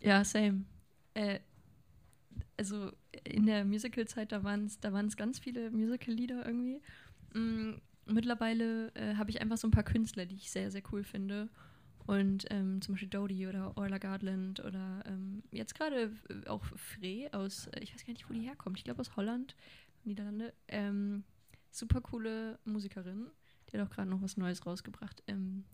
Ja, 0.00 0.24
same. 0.24 0.64
Äh, 1.14 1.38
also 2.56 2.90
in 3.22 3.46
der 3.46 3.64
Musical-Zeit, 3.64 4.32
da 4.32 4.42
waren 4.42 4.66
es 4.66 4.80
da 4.80 4.92
waren's 4.92 5.16
ganz 5.16 5.38
viele 5.38 5.70
Musical-Lieder 5.70 6.44
irgendwie. 6.44 6.80
Mm, 7.32 7.74
mittlerweile 8.06 8.92
äh, 8.94 9.14
habe 9.14 9.30
ich 9.30 9.40
einfach 9.40 9.56
so 9.56 9.68
ein 9.68 9.72
paar 9.72 9.84
Künstler, 9.84 10.26
die 10.26 10.36
ich 10.36 10.50
sehr, 10.50 10.70
sehr 10.70 10.82
cool 10.92 11.04
finde. 11.04 11.48
Und 12.06 12.46
ähm, 12.50 12.82
zum 12.82 12.94
Beispiel 12.94 13.08
Dodie 13.08 13.46
oder 13.46 13.76
Orla 13.76 13.98
Gardland 13.98 14.60
oder 14.60 15.02
ähm, 15.06 15.42
jetzt 15.50 15.74
gerade 15.74 16.12
auch 16.46 16.64
Frey 16.76 17.28
aus, 17.32 17.68
äh, 17.68 17.80
ich 17.80 17.94
weiß 17.94 18.04
gar 18.04 18.12
nicht, 18.12 18.28
wo 18.28 18.34
die 18.34 18.40
herkommt, 18.40 18.78
ich 18.78 18.84
glaube 18.84 19.00
aus 19.00 19.16
Holland, 19.16 19.56
Niederlande. 20.04 20.52
Ähm, 20.68 21.24
super 21.70 22.00
coole 22.02 22.58
Musikerin. 22.64 23.30
Die 23.68 23.78
hat 23.78 23.86
auch 23.86 23.90
gerade 23.90 24.10
noch 24.10 24.20
was 24.20 24.36
Neues 24.36 24.66
rausgebracht. 24.66 25.22
Ähm, 25.26 25.64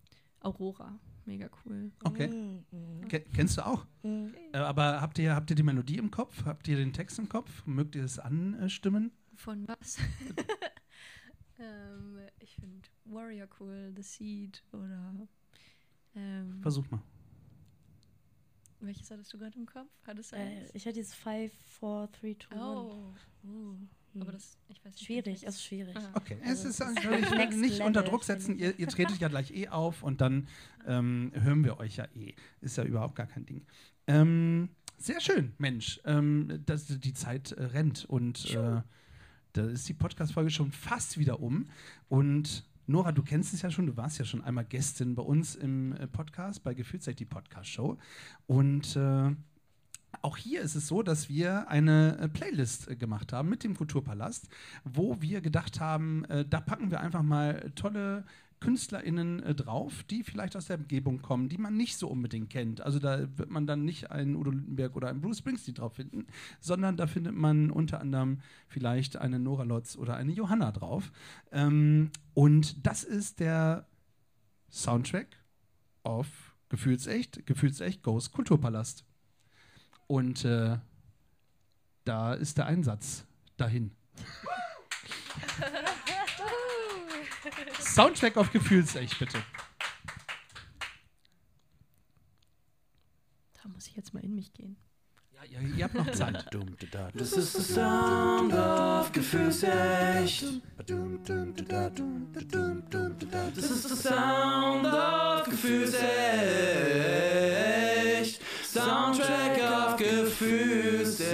Aurora, 0.40 0.98
mega 1.26 1.50
cool. 1.64 1.90
Okay. 2.04 2.62
Ke 3.08 3.20
kennst 3.34 3.58
du 3.58 3.66
auch? 3.66 3.84
mm. 4.02 4.28
Äh, 4.52 4.58
aber 4.58 5.00
habt 5.00 5.18
ihr, 5.18 5.34
habt 5.34 5.50
ihr 5.50 5.56
die 5.56 5.62
Melodie 5.62 5.98
im 5.98 6.10
Kopf? 6.10 6.44
Habt 6.44 6.68
ihr 6.68 6.76
den 6.76 6.92
Text 6.92 7.18
im 7.18 7.28
Kopf? 7.28 7.66
Mögt 7.66 7.96
ihr 7.96 8.04
es 8.04 8.18
anstimmen? 8.18 9.10
Von 9.34 9.66
was? 9.68 9.98
ähm, 11.58 12.20
ich 12.38 12.54
finde 12.54 12.88
Warrior 13.04 13.48
cool, 13.58 13.92
The 13.96 14.02
Seed 14.02 14.62
oder. 14.72 15.14
Ähm, 16.14 16.58
Versuch 16.60 16.90
mal. 16.90 17.00
welches 18.80 19.10
hattest 19.10 19.32
du 19.32 19.38
gerade 19.38 19.56
im 19.58 19.66
Kopf? 19.66 19.88
Hattest 20.06 20.32
du 20.32 20.36
Äh, 20.36 20.40
eins? 20.40 20.70
ich 20.74 20.84
hatte 20.86 20.94
dieses 20.94 21.14
5, 21.14 21.52
4, 21.80 22.08
3, 22.20 22.36
2, 22.48 22.54
1. 22.56 22.62
Oh, 22.62 23.12
Hm. 23.42 23.88
aber 24.20 24.32
das, 24.32 24.56
ich 24.68 24.78
weiß 24.84 24.92
nicht. 24.94 25.04
Schwierig, 25.04 25.46
also 25.46 25.58
schwierig. 25.58 25.96
Ah. 25.96 26.10
Okay, 26.14 26.36
es 26.42 26.48
Also, 26.64 26.68
ist 26.70 26.80
das 26.80 26.90
ist 26.90 26.98
eigentlich 27.06 27.56
nicht 27.60 27.72
level, 27.74 27.86
unter 27.86 28.02
Druck 28.02 28.24
setzen. 28.24 28.58
Ihr, 28.58 28.78
ihr 28.78 28.88
tretet 28.88 29.18
ja 29.18 29.28
gleich 29.28 29.50
eh 29.52 29.68
auf 29.68 30.02
und 30.02 30.20
dann 30.20 30.48
ähm, 30.86 31.30
hören 31.34 31.62
wir 31.64 31.78
euch 31.78 31.96
ja 31.96 32.06
eh. 32.14 32.34
Ist 32.60 32.76
ja 32.76 32.84
überhaupt 32.84 33.14
gar 33.14 33.26
kein 33.26 33.46
Ding. 33.46 33.66
Ähm, 34.06 34.70
sehr 34.98 35.20
schön, 35.20 35.52
Mensch. 35.58 36.00
Ähm, 36.04 36.62
dass 36.66 36.86
die 36.86 37.14
Zeit 37.14 37.52
äh, 37.52 37.62
rennt 37.64 38.04
und 38.06 38.50
äh, 38.54 38.82
da 39.52 39.64
ist 39.66 39.88
die 39.88 39.94
Podcast-Folge 39.94 40.50
schon 40.50 40.72
fast 40.72 41.18
wieder 41.18 41.40
um. 41.40 41.68
Und 42.08 42.64
Nora, 42.90 43.12
du 43.12 43.22
kennst 43.22 43.54
es 43.54 43.62
ja 43.62 43.70
schon, 43.70 43.86
du 43.86 43.96
warst 43.96 44.18
ja 44.18 44.24
schon 44.24 44.42
einmal 44.42 44.64
Gästin 44.64 45.14
bei 45.14 45.22
uns 45.22 45.54
im 45.54 45.92
äh, 45.92 46.08
Podcast, 46.08 46.64
bei 46.64 46.74
Gefühlzeit 46.74 47.20
die 47.20 47.24
Podcast-Show. 47.24 47.98
Und 48.48 48.96
äh, 48.96 49.30
auch 50.22 50.36
hier 50.36 50.60
ist 50.60 50.74
es 50.74 50.88
so, 50.88 51.04
dass 51.04 51.28
wir 51.28 51.68
eine 51.68 52.18
äh, 52.18 52.28
Playlist 52.28 52.88
äh, 52.88 52.96
gemacht 52.96 53.32
haben 53.32 53.48
mit 53.48 53.62
dem 53.62 53.76
Kulturpalast, 53.76 54.48
wo 54.82 55.22
wir 55.22 55.40
gedacht 55.40 55.78
haben, 55.78 56.24
äh, 56.24 56.44
da 56.44 56.60
packen 56.60 56.90
wir 56.90 56.98
einfach 56.98 57.22
mal 57.22 57.70
tolle 57.76 58.24
KünstlerInnen 58.60 59.42
äh, 59.42 59.54
drauf, 59.54 60.04
die 60.04 60.22
vielleicht 60.22 60.54
aus 60.56 60.66
der 60.66 60.78
Umgebung 60.78 61.22
kommen, 61.22 61.48
die 61.48 61.58
man 61.58 61.76
nicht 61.76 61.96
so 61.96 62.08
unbedingt 62.08 62.50
kennt. 62.50 62.80
Also 62.82 62.98
da 62.98 63.26
wird 63.38 63.50
man 63.50 63.66
dann 63.66 63.84
nicht 63.84 64.10
einen 64.10 64.36
Udo 64.36 64.50
Lindenberg 64.50 64.96
oder 64.96 65.08
einen 65.08 65.20
Bruce 65.20 65.38
Springsteen 65.38 65.74
drauf 65.74 65.94
finden, 65.94 66.26
sondern 66.60 66.96
da 66.96 67.06
findet 67.06 67.34
man 67.34 67.70
unter 67.70 68.00
anderem 68.00 68.40
vielleicht 68.68 69.16
eine 69.16 69.38
Nora 69.38 69.64
Lotz 69.64 69.96
oder 69.96 70.16
eine 70.16 70.32
Johanna 70.32 70.72
drauf. 70.72 71.10
Ähm, 71.50 72.10
und 72.34 72.86
das 72.86 73.02
ist 73.02 73.40
der 73.40 73.86
Soundtrack 74.70 75.38
auf 76.02 76.54
Gefühlsecht, 76.68 77.46
Gefühlsecht 77.46 78.02
Goes 78.02 78.30
Kulturpalast. 78.30 79.04
Und 80.06 80.44
äh, 80.44 80.78
da 82.04 82.34
ist 82.34 82.58
der 82.58 82.66
Einsatz 82.66 83.24
dahin. 83.56 83.92
Soundtrack 87.80 88.36
auf 88.36 88.52
Gefühlsecht, 88.52 89.18
bitte. 89.18 89.42
Da 93.54 93.68
muss 93.68 93.86
ich 93.86 93.96
jetzt 93.96 94.14
mal 94.14 94.22
in 94.22 94.34
mich 94.34 94.52
gehen. 94.52 94.76
Ja, 95.32 95.44
ja, 95.44 95.60
ihr 95.60 95.84
habt 95.84 95.94
noch 95.94 96.10
Zeit. 96.12 96.46
Das 97.14 97.32
ist 97.32 97.56
der 97.56 97.62
Sound 97.62 98.52
of 98.52 99.10
Gefühlsecht. 99.12 100.44
Das 103.56 103.70
ist 103.70 103.90
der 103.90 103.96
Sound 103.96 104.86
of 104.86 105.44
Gefühlsecht. 105.44 106.00
Soundtrack 108.64 109.58
of 109.62 109.96
Gefühlsecht. 109.96 111.30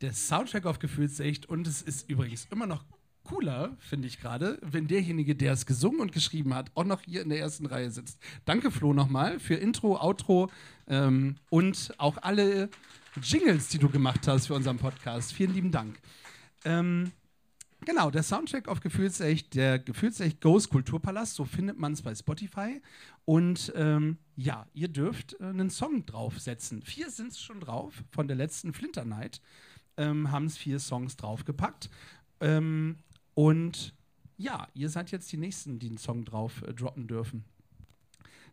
Der 0.00 0.12
Soundtrack 0.12 0.66
auf 0.66 0.78
Gefühlsecht 0.78 1.46
und 1.46 1.66
es 1.66 1.82
ist 1.82 2.08
übrigens 2.08 2.46
immer 2.50 2.66
noch 2.66 2.84
cooler, 3.32 3.76
finde 3.78 4.08
ich 4.08 4.20
gerade, 4.20 4.58
wenn 4.60 4.86
derjenige, 4.86 5.34
der 5.34 5.54
es 5.54 5.64
gesungen 5.64 6.00
und 6.00 6.12
geschrieben 6.12 6.54
hat, 6.54 6.70
auch 6.74 6.84
noch 6.84 7.00
hier 7.00 7.22
in 7.22 7.30
der 7.30 7.38
ersten 7.38 7.64
Reihe 7.64 7.90
sitzt. 7.90 8.18
Danke, 8.44 8.70
Flo, 8.70 8.92
nochmal 8.92 9.40
für 9.40 9.54
Intro, 9.54 9.96
Outro 9.96 10.50
ähm, 10.86 11.36
und 11.48 11.94
auch 11.96 12.18
alle 12.20 12.68
Jingles, 13.22 13.68
die 13.68 13.78
du 13.78 13.88
gemacht 13.88 14.28
hast 14.28 14.48
für 14.48 14.54
unseren 14.54 14.76
Podcast. 14.76 15.32
Vielen 15.32 15.54
lieben 15.54 15.70
Dank. 15.70 15.98
Ähm, 16.66 17.12
genau, 17.86 18.10
der 18.10 18.22
Soundtrack 18.22 18.68
auf 18.68 18.80
Gefühlsecht, 18.80 19.54
der 19.54 19.78
Gefühlsecht 19.78 20.42
Goes 20.42 20.68
Kulturpalast, 20.68 21.34
so 21.34 21.46
findet 21.46 21.78
man 21.78 21.94
es 21.94 22.02
bei 22.02 22.14
Spotify. 22.14 22.82
Und 23.24 23.72
ähm, 23.74 24.18
ja, 24.36 24.66
ihr 24.74 24.88
dürft 24.88 25.40
äh, 25.40 25.44
einen 25.44 25.70
Song 25.70 26.04
draufsetzen. 26.04 26.82
Vier 26.82 27.10
sind 27.10 27.32
es 27.32 27.40
schon 27.40 27.60
drauf 27.60 27.94
von 28.10 28.28
der 28.28 28.36
letzten 28.36 28.74
Flinter 28.74 29.06
Night. 29.06 29.40
Ähm, 29.96 30.30
haben 30.30 30.46
es 30.46 30.58
vier 30.58 30.78
Songs 30.78 31.16
draufgepackt. 31.16 31.88
Ähm, 32.40 32.96
und 33.34 33.94
ja, 34.36 34.66
ihr 34.74 34.88
seid 34.88 35.10
jetzt 35.10 35.30
die 35.32 35.36
Nächsten, 35.36 35.78
die 35.78 35.88
einen 35.88 35.98
Song 35.98 36.24
drauf 36.24 36.62
äh, 36.62 36.72
droppen 36.74 37.06
dürfen. 37.06 37.44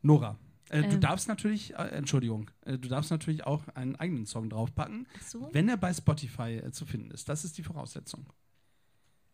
Nora, 0.01 0.37
äh, 0.69 0.81
du 0.83 0.95
Ähm. 0.95 1.01
darfst 1.01 1.27
natürlich, 1.27 1.73
äh, 1.73 1.89
Entschuldigung, 1.89 2.51
äh, 2.61 2.77
du 2.77 2.87
darfst 2.89 3.11
natürlich 3.11 3.43
auch 3.45 3.67
einen 3.69 3.95
eigenen 3.95 4.25
Song 4.25 4.49
draufpacken, 4.49 5.07
Ach 5.17 5.21
so? 5.21 5.49
wenn 5.51 5.67
er 5.69 5.77
bei 5.77 5.93
Spotify 5.93 6.57
äh, 6.63 6.71
zu 6.71 6.85
finden 6.85 7.11
ist. 7.11 7.27
Das 7.27 7.43
ist 7.43 7.57
die 7.57 7.63
Voraussetzung. 7.63 8.25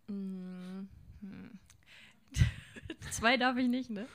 Mm, 0.08 0.88
hm. 1.22 1.60
Zwei 3.12 3.38
darf 3.38 3.58
ich 3.58 3.68
nicht, 3.68 3.90
ne? 3.90 4.06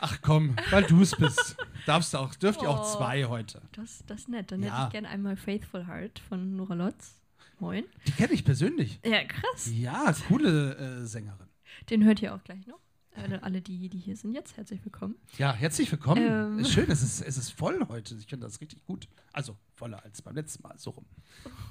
Ach 0.00 0.18
komm, 0.22 0.54
weil 0.70 0.84
du 0.84 1.00
es 1.02 1.16
bist. 1.16 1.56
Darfst 1.86 2.12
du 2.14 2.18
auch, 2.18 2.34
dürft 2.34 2.60
ihr 2.62 2.68
auch 2.68 2.80
Oh. 2.94 2.96
zwei 2.96 3.24
heute. 3.24 3.62
Das, 3.72 4.04
das 4.06 4.20
ist 4.20 4.28
nett. 4.28 4.52
Dann 4.52 4.62
Ja. 4.62 4.74
hätte 4.76 4.86
ich 4.88 4.92
gerne 4.92 5.08
einmal 5.08 5.36
Faithful 5.36 5.86
Heart 5.86 6.18
von 6.18 6.56
Nora 6.56 6.74
Lotz. 6.74 7.17
Moin. 7.60 7.84
Die 8.06 8.12
kenne 8.12 8.32
ich 8.32 8.44
persönlich. 8.44 9.00
Ja, 9.04 9.24
krass. 9.24 9.70
Ja, 9.72 10.14
coole 10.28 10.76
äh, 10.76 11.06
Sängerin. 11.06 11.48
Den 11.90 12.04
hört 12.04 12.22
ihr 12.22 12.34
auch 12.34 12.42
gleich 12.44 12.66
noch. 12.66 12.78
Äh, 13.12 13.38
alle, 13.42 13.60
die, 13.60 13.88
die 13.88 13.98
hier 13.98 14.16
sind, 14.16 14.32
jetzt 14.32 14.56
herzlich 14.56 14.84
willkommen. 14.84 15.16
Ja, 15.38 15.52
herzlich 15.52 15.90
willkommen. 15.90 16.22
Ähm. 16.22 16.58
Ist 16.60 16.70
schön, 16.72 16.88
es 16.88 17.02
ist, 17.02 17.20
es 17.20 17.36
ist 17.36 17.50
voll 17.50 17.84
heute. 17.88 18.14
Ich 18.14 18.26
finde 18.26 18.46
das 18.46 18.60
richtig 18.60 18.84
gut. 18.84 19.08
Also 19.32 19.56
voller 19.74 20.02
als 20.04 20.22
beim 20.22 20.36
letzten 20.36 20.62
Mal, 20.62 20.78
so 20.78 20.90
rum. 20.90 21.04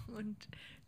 Und 0.08 0.36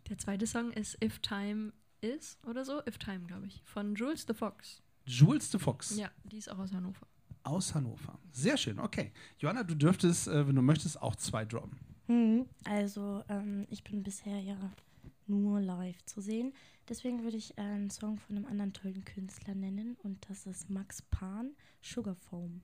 der 0.09 0.17
zweite 0.17 0.45
Song 0.45 0.71
ist 0.71 1.01
If 1.01 1.19
Time 1.19 1.71
Is 2.01 2.37
oder 2.45 2.65
so. 2.65 2.81
If 2.85 2.97
Time, 2.97 3.21
glaube 3.21 3.47
ich. 3.47 3.61
Von 3.63 3.95
Jules 3.95 4.25
the 4.27 4.33
Fox. 4.33 4.81
Jules 5.05 5.49
de 5.49 5.59
Fox 5.59 5.95
Ja, 5.97 6.11
die 6.23 6.37
ist 6.37 6.51
auch 6.51 6.59
aus 6.59 6.73
Hannover. 6.73 7.07
aus 7.43 7.73
Hannover. 7.73 8.19
Sehr 8.31 8.57
schön, 8.57 8.79
okay. 8.79 9.11
Johanna, 9.39 9.63
du 9.63 9.75
dürftest, 9.75 10.27
äh, 10.27 10.45
wenn 10.47 10.55
du 10.55 10.61
möchtest, 10.61 11.01
auch 11.01 11.15
zwei 11.15 11.45
droppen. 11.45 11.79
Hm, 12.07 12.45
also, 12.65 13.23
ähm, 13.29 13.65
ich 13.69 13.83
bin 13.83 14.03
bisher 14.03 14.39
ja 14.39 14.57
nur 15.29 15.59
live 15.61 16.03
zu 16.05 16.21
sehen. 16.21 16.53
Deswegen 16.87 17.23
würde 17.23 17.37
ich 17.37 17.57
äh, 17.57 17.61
einen 17.61 17.89
Song 17.89 18.17
von 18.17 18.35
einem 18.35 18.45
anderen 18.45 18.73
tollen 18.73 19.05
Künstler 19.05 19.55
nennen 19.55 19.95
und 20.03 20.29
das 20.29 20.45
ist 20.45 20.69
Max 20.69 21.01
Pan, 21.03 21.55
Sugar 21.81 22.15
Foam. 22.15 22.61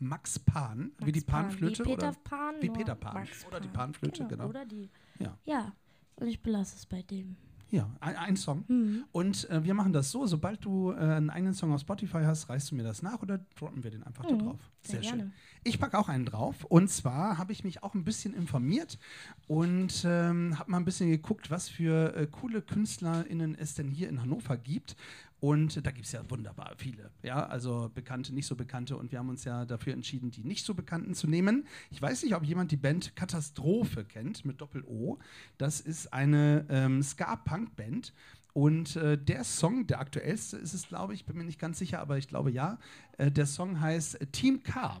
Max 0.00 0.38
Pan, 0.38 0.92
wie 0.98 1.04
Max 1.04 1.12
die 1.12 1.20
Panflöte? 1.20 1.84
Wie 1.84 1.88
Peter 1.90 2.08
oder? 2.08 2.18
Pan. 2.24 2.54
Wie 2.60 2.70
Peter 2.70 2.94
Pan. 2.94 3.14
Max 3.14 3.46
Oder 3.46 3.60
die 3.60 3.68
Panflöte, 3.68 4.26
genau. 4.26 4.48
Oder 4.48 4.64
die. 4.64 4.90
Ja. 5.18 5.38
Ja, 5.44 5.76
und 6.16 6.26
ich 6.26 6.42
belasse 6.42 6.76
es 6.76 6.86
bei 6.86 7.02
dem. 7.02 7.36
Ja, 7.72 7.88
ein, 8.00 8.16
ein 8.16 8.36
Song. 8.36 8.64
Mhm. 8.66 9.04
Und 9.12 9.48
äh, 9.50 9.62
wir 9.62 9.74
machen 9.74 9.92
das 9.92 10.10
so, 10.10 10.26
sobald 10.26 10.64
du 10.64 10.90
äh, 10.92 10.96
einen 10.96 11.30
eigenen 11.30 11.54
Song 11.54 11.72
auf 11.72 11.80
Spotify 11.80 12.22
hast, 12.24 12.48
reichst 12.48 12.70
du 12.70 12.74
mir 12.74 12.82
das 12.82 13.02
nach 13.02 13.22
oder 13.22 13.38
droppen 13.56 13.84
wir 13.84 13.90
den 13.92 14.02
einfach 14.02 14.24
da 14.24 14.34
Mhm, 14.34 14.38
drauf. 14.40 14.58
sehr 14.82 15.00
gerne. 15.00 15.30
Ich 15.62 15.78
packe 15.78 15.98
auch 15.98 16.08
einen 16.08 16.24
drauf. 16.24 16.64
Und 16.64 16.90
zwar 16.90 17.38
habe 17.38 17.52
ich 17.52 17.62
mich 17.64 17.82
auch 17.82 17.94
ein 17.94 18.02
bisschen 18.02 18.34
informiert 18.34 18.98
und 19.46 20.04
ähm, 20.04 20.58
habe 20.58 20.70
mal 20.70 20.78
ein 20.78 20.84
bisschen 20.84 21.10
geguckt, 21.10 21.50
was 21.50 21.68
für 21.68 22.14
äh, 22.16 22.26
coole 22.26 22.62
KünstlerInnen 22.62 23.54
es 23.56 23.74
denn 23.74 23.88
hier 23.88 24.08
in 24.08 24.20
Hannover 24.20 24.56
gibt. 24.56 24.96
Und 25.40 25.86
da 25.86 25.90
gibt 25.90 26.04
es 26.04 26.12
ja 26.12 26.28
wunderbar 26.28 26.74
viele. 26.76 27.10
Ja, 27.22 27.46
also 27.46 27.90
bekannte, 27.94 28.34
nicht 28.34 28.46
so 28.46 28.56
bekannte. 28.56 28.96
Und 28.96 29.10
wir 29.10 29.18
haben 29.18 29.30
uns 29.30 29.44
ja 29.44 29.64
dafür 29.64 29.94
entschieden, 29.94 30.30
die 30.30 30.44
nicht 30.44 30.66
so 30.66 30.74
bekannten 30.74 31.14
zu 31.14 31.26
nehmen. 31.26 31.66
Ich 31.90 32.00
weiß 32.00 32.22
nicht, 32.22 32.34
ob 32.34 32.44
jemand 32.44 32.70
die 32.72 32.76
Band 32.76 33.16
Katastrophe 33.16 34.04
kennt 34.04 34.44
mit 34.44 34.60
Doppel-O. 34.60 35.18
Das 35.56 35.80
ist 35.80 36.12
eine 36.12 36.66
ähm, 36.68 37.02
Ska-Punk-Band. 37.02 38.12
Und 38.52 38.96
äh, 38.96 39.16
der 39.16 39.44
Song, 39.44 39.86
der 39.86 40.00
aktuellste 40.00 40.56
ist 40.58 40.74
es, 40.74 40.88
glaube 40.88 41.14
ich, 41.14 41.24
bin 41.24 41.36
mir 41.36 41.44
nicht 41.44 41.60
ganz 41.60 41.78
sicher, 41.78 42.00
aber 42.00 42.18
ich 42.18 42.28
glaube 42.28 42.50
ja. 42.50 42.78
Äh, 43.16 43.30
der 43.30 43.46
Song 43.46 43.80
heißt 43.80 44.18
Team 44.32 44.62
K. 44.62 45.00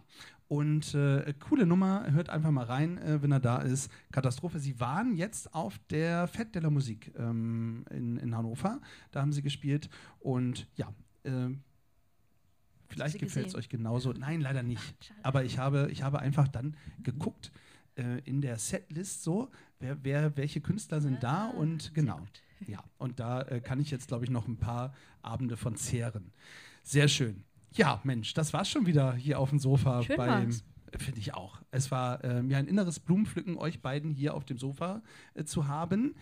Und 0.50 0.96
äh, 0.96 1.32
coole 1.38 1.64
Nummer, 1.64 2.10
hört 2.10 2.28
einfach 2.28 2.50
mal 2.50 2.64
rein, 2.64 2.98
äh, 2.98 3.22
wenn 3.22 3.30
er 3.30 3.38
da 3.38 3.58
ist. 3.58 3.88
Katastrophe. 4.10 4.58
Sie 4.58 4.80
waren 4.80 5.14
jetzt 5.14 5.54
auf 5.54 5.78
der 5.90 6.28
Fête 6.28 6.50
de 6.50 6.62
la 6.62 6.70
Musik 6.70 7.12
ähm, 7.16 7.84
in, 7.88 8.16
in 8.16 8.36
Hannover. 8.36 8.80
Da 9.12 9.20
haben 9.20 9.32
sie 9.32 9.42
gespielt. 9.42 9.88
Und 10.18 10.66
ja, 10.74 10.92
äh, 11.22 11.50
vielleicht 12.88 13.20
gefällt 13.20 13.46
es 13.46 13.54
euch 13.54 13.68
genauso. 13.68 14.12
Nein, 14.12 14.40
leider 14.40 14.64
nicht. 14.64 15.04
schade. 15.04 15.20
Aber 15.22 15.44
ich 15.44 15.58
habe, 15.58 15.88
ich 15.92 16.02
habe 16.02 16.18
einfach 16.18 16.48
dann 16.48 16.76
geguckt 17.04 17.52
äh, 17.94 18.18
in 18.24 18.40
der 18.40 18.58
Setlist 18.58 19.22
so, 19.22 19.52
wer, 19.78 20.02
wer, 20.02 20.36
welche 20.36 20.60
Künstler 20.60 21.00
sind 21.00 21.22
da 21.22 21.44
Ah, 21.44 21.50
und 21.50 21.94
genau. 21.94 22.26
Ja, 22.66 22.82
und 22.98 23.20
da 23.20 23.42
äh, 23.42 23.60
kann 23.60 23.78
ich 23.78 23.92
jetzt, 23.92 24.08
glaube 24.08 24.24
ich, 24.24 24.30
noch 24.30 24.48
ein 24.48 24.56
paar 24.56 24.94
Abende 25.22 25.56
von 25.56 25.76
zehren. 25.76 26.32
Sehr 26.82 27.06
schön. 27.06 27.44
Ja, 27.72 28.00
Mensch, 28.04 28.34
das 28.34 28.52
war's 28.52 28.68
schon 28.68 28.86
wieder 28.86 29.14
hier 29.14 29.38
auf 29.38 29.50
dem 29.50 29.58
Sofa. 29.58 30.02
Schön 30.02 30.16
beim. 30.16 30.50
Finde 30.98 31.20
ich 31.20 31.34
auch. 31.34 31.60
Es 31.70 31.92
war 31.92 32.24
äh, 32.24 32.42
mir 32.42 32.58
ein 32.58 32.66
inneres 32.66 32.98
Blumenpflücken, 32.98 33.56
euch 33.56 33.80
beiden 33.80 34.10
hier 34.10 34.34
auf 34.34 34.44
dem 34.44 34.58
Sofa 34.58 35.02
äh, 35.34 35.44
zu 35.44 35.68
haben. 35.68 36.16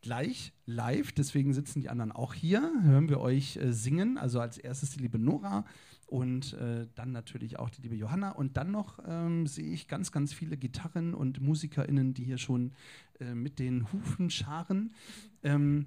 Gleich 0.00 0.52
live, 0.64 1.12
deswegen 1.12 1.52
sitzen 1.52 1.80
die 1.80 1.88
anderen 1.88 2.12
auch 2.12 2.34
hier, 2.34 2.72
hören 2.82 3.08
wir 3.08 3.20
euch 3.20 3.56
äh, 3.56 3.72
singen. 3.72 4.18
Also 4.18 4.40
als 4.40 4.58
erstes 4.58 4.90
die 4.90 5.00
liebe 5.00 5.18
Nora 5.18 5.64
und 6.06 6.52
äh, 6.54 6.86
dann 6.94 7.10
natürlich 7.10 7.58
auch 7.58 7.70
die 7.70 7.82
liebe 7.82 7.96
Johanna. 7.96 8.30
Und 8.30 8.56
dann 8.56 8.70
noch 8.70 8.98
ähm, 9.06 9.46
sehe 9.46 9.72
ich 9.72 9.88
ganz, 9.88 10.12
ganz 10.12 10.32
viele 10.32 10.56
Gitarren 10.56 11.14
und 11.14 11.40
MusikerInnen, 11.40 12.14
die 12.14 12.24
hier 12.24 12.38
schon 12.38 12.72
äh, 13.18 13.34
mit 13.34 13.58
den 13.58 13.90
Hufen 13.92 14.30
scharen. 14.30 14.94
Ähm, 15.42 15.86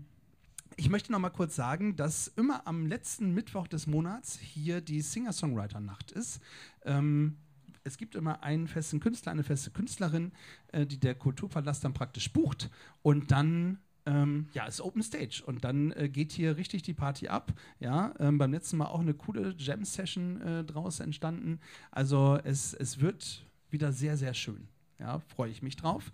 ich 0.78 0.90
möchte 0.90 1.12
noch 1.12 1.20
mal 1.20 1.30
kurz 1.30 1.56
sagen, 1.56 1.96
dass 1.96 2.28
immer 2.28 2.68
am 2.68 2.86
letzten 2.86 3.34
Mittwoch 3.34 3.68
des 3.68 3.88
Monats 3.88 4.38
hier 4.38 4.82
die 4.82 5.02
Singer-Songwriter-Nacht 5.02 6.12
ist. 6.12 6.42
Ähm, 6.84 7.38
es 7.84 7.98
gibt 7.98 8.16
immer 8.16 8.44
einen 8.44 8.68
festen 8.68 9.00
Künstler, 9.00 9.32
eine 9.32 9.44
feste 9.44 9.72
Künstlerin, 9.72 10.32
äh, 10.72 10.86
die 10.86 11.00
der 11.00 11.16
Kulturpalast 11.16 11.84
dann 11.84 11.94
praktisch 11.94 12.32
bucht 12.34 12.70
und 13.04 13.32
dann 13.32 13.80
ähm, 14.08 14.48
ja, 14.54 14.66
ist 14.66 14.82
Open 14.82 15.02
Stage 15.02 15.44
und 15.46 15.64
dann 15.64 15.92
äh, 15.92 16.10
geht 16.10 16.32
hier 16.32 16.58
richtig 16.58 16.84
die 16.84 16.94
Party 16.94 17.28
ab. 17.28 17.54
Ja, 17.80 18.14
ähm, 18.20 18.38
beim 18.38 18.52
letzten 18.52 18.78
Mal 18.78 18.88
auch 18.88 19.00
eine 19.00 19.14
coole 19.14 19.56
Jam-Session 19.58 20.42
äh, 20.42 20.64
draus 20.64 21.00
entstanden. 21.00 21.60
Also 21.92 22.40
es, 22.44 22.74
es 22.74 23.00
wird 23.00 23.46
wieder 23.70 23.92
sehr, 23.92 24.18
sehr 24.18 24.34
schön. 24.34 24.68
Ja, 25.00 25.20
freue 25.20 25.50
ich 25.50 25.62
mich 25.62 25.76
drauf. 25.76 26.12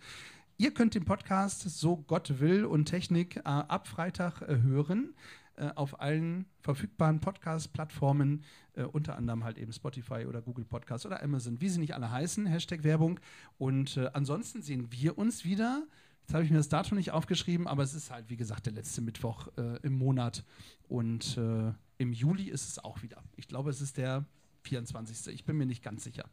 Ihr 0.61 0.71
könnt 0.71 0.93
den 0.93 1.05
Podcast, 1.05 1.61
so 1.61 1.97
Gott 1.97 2.39
will 2.39 2.65
und 2.65 2.85
Technik, 2.85 3.37
äh, 3.37 3.41
ab 3.45 3.87
Freitag 3.87 4.43
äh, 4.43 4.61
hören. 4.61 5.15
Äh, 5.55 5.71
auf 5.73 5.99
allen 5.99 6.45
verfügbaren 6.59 7.19
Podcast-Plattformen, 7.19 8.43
äh, 8.75 8.83
unter 8.83 9.15
anderem 9.15 9.43
halt 9.43 9.57
eben 9.57 9.73
Spotify 9.73 10.27
oder 10.27 10.43
Google 10.43 10.65
Podcast 10.65 11.07
oder 11.07 11.23
Amazon, 11.23 11.59
wie 11.61 11.69
sie 11.69 11.79
nicht 11.79 11.95
alle 11.95 12.11
heißen, 12.11 12.45
Hashtag 12.45 12.83
Werbung. 12.83 13.19
Und 13.57 13.97
äh, 13.97 14.11
ansonsten 14.13 14.61
sehen 14.61 14.91
wir 14.91 15.17
uns 15.17 15.45
wieder. 15.45 15.81
Jetzt 16.21 16.35
habe 16.35 16.43
ich 16.43 16.51
mir 16.51 16.57
das 16.57 16.69
Datum 16.69 16.99
nicht 16.99 17.09
aufgeschrieben, 17.09 17.65
aber 17.65 17.81
es 17.81 17.95
ist 17.95 18.11
halt, 18.11 18.29
wie 18.29 18.37
gesagt, 18.37 18.67
der 18.67 18.73
letzte 18.73 19.01
Mittwoch 19.01 19.47
äh, 19.57 19.79
im 19.81 19.93
Monat. 19.93 20.43
Und 20.87 21.37
äh, 21.37 21.73
im 21.97 22.13
Juli 22.13 22.49
ist 22.49 22.67
es 22.67 22.77
auch 22.77 23.01
wieder. 23.01 23.23
Ich 23.35 23.47
glaube, 23.47 23.71
es 23.71 23.81
ist 23.81 23.97
der 23.97 24.25
24. 24.65 25.33
Ich 25.33 25.43
bin 25.43 25.57
mir 25.57 25.65
nicht 25.65 25.81
ganz 25.81 26.03
sicher. 26.03 26.29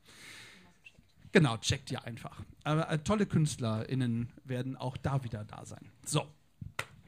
Genau, 1.32 1.56
checkt 1.58 1.90
ihr 1.90 2.04
einfach. 2.04 2.42
Aber 2.64 2.90
äh, 2.90 2.98
tolle 2.98 3.26
KünstlerInnen 3.26 4.28
werden 4.44 4.76
auch 4.76 4.96
da 4.96 5.22
wieder 5.24 5.44
da 5.44 5.64
sein. 5.64 5.90
So, 6.04 6.26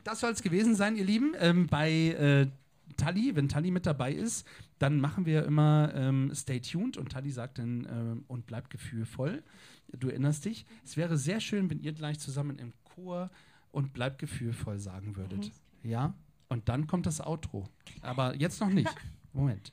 das 0.04 0.20
soll 0.20 0.32
es 0.32 0.42
gewesen 0.42 0.74
sein, 0.74 0.96
ihr 0.96 1.04
Lieben. 1.04 1.34
Ähm, 1.38 1.66
bei 1.66 1.90
äh, 1.90 2.46
Tali, 2.96 3.34
wenn 3.36 3.48
Tali 3.48 3.70
mit 3.70 3.86
dabei 3.86 4.12
ist, 4.12 4.46
dann 4.78 5.00
machen 5.00 5.26
wir 5.26 5.44
immer 5.44 5.92
ähm, 5.94 6.32
Stay 6.34 6.60
tuned 6.60 6.96
und 6.96 7.12
Tali 7.12 7.30
sagt 7.30 7.58
dann 7.58 7.86
ähm, 7.90 8.24
und 8.28 8.46
bleibt 8.46 8.70
gefühlvoll. 8.70 9.42
Du 9.92 10.08
erinnerst 10.08 10.44
dich. 10.44 10.66
Es 10.84 10.96
wäre 10.96 11.16
sehr 11.16 11.40
schön, 11.40 11.70
wenn 11.70 11.80
ihr 11.80 11.92
gleich 11.92 12.18
zusammen 12.18 12.58
im 12.58 12.72
Chor 12.84 13.30
und 13.72 13.92
bleibt 13.92 14.18
gefühlvoll 14.18 14.78
sagen 14.78 15.16
würdet. 15.16 15.50
Ja? 15.82 16.14
Und 16.48 16.68
dann 16.68 16.86
kommt 16.86 17.06
das 17.06 17.20
Outro. 17.20 17.68
Aber 18.02 18.34
jetzt 18.36 18.60
noch 18.60 18.70
nicht. 18.70 18.94
Moment. 19.32 19.72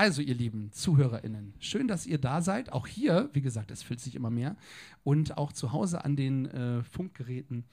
Also, 0.00 0.22
ihr 0.22 0.36
lieben 0.36 0.70
ZuhörerInnen, 0.70 1.54
schön, 1.58 1.88
dass 1.88 2.06
ihr 2.06 2.18
da 2.18 2.40
seid. 2.40 2.72
Auch 2.72 2.86
hier, 2.86 3.30
wie 3.32 3.40
gesagt, 3.40 3.72
es 3.72 3.82
füllt 3.82 3.98
sich 3.98 4.14
immer 4.14 4.30
mehr. 4.30 4.56
Und 5.02 5.36
auch 5.36 5.52
zu 5.52 5.72
Hause 5.72 6.04
an 6.04 6.14
den 6.14 6.46
äh, 6.46 6.84
Funkgeräten. 6.84 7.64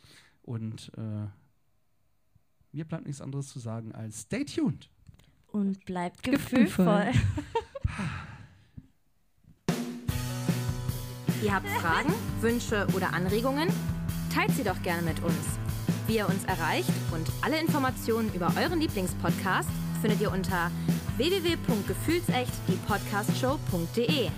Und 0.41 0.91
äh, 0.97 1.27
mir 2.71 2.83
bleibt 2.85 3.05
nichts 3.05 3.21
anderes 3.21 3.49
zu 3.49 3.59
sagen 3.59 3.91
als 3.91 4.21
stay 4.21 4.43
tuned. 4.43 4.89
Und 5.45 5.85
bleibt 5.85 6.23
Gefühlvoll. 6.23 7.05
gefühlvoll. 7.05 7.21
Ihr 11.43 11.53
habt 11.53 11.67
Fragen, 11.67 12.11
Wünsche 12.41 12.87
oder 12.95 13.13
Anregungen? 13.13 13.69
Teilt 14.33 14.49
sie 14.53 14.63
doch 14.63 14.81
gerne 14.81 15.03
mit 15.03 15.21
uns. 15.21 15.59
Wie 16.07 16.15
ihr 16.15 16.27
uns 16.27 16.43
erreicht 16.45 16.89
und 17.11 17.31
alle 17.43 17.61
Informationen 17.61 18.33
über 18.33 18.51
euren 18.57 18.79
Lieblingspodcast 18.79 19.69
findet 20.01 20.21
ihr 20.21 20.31
unter 20.31 20.71
www.gefühlsecht 21.17 22.53
die 22.67 22.77
Podcastshow.de. 22.87 24.29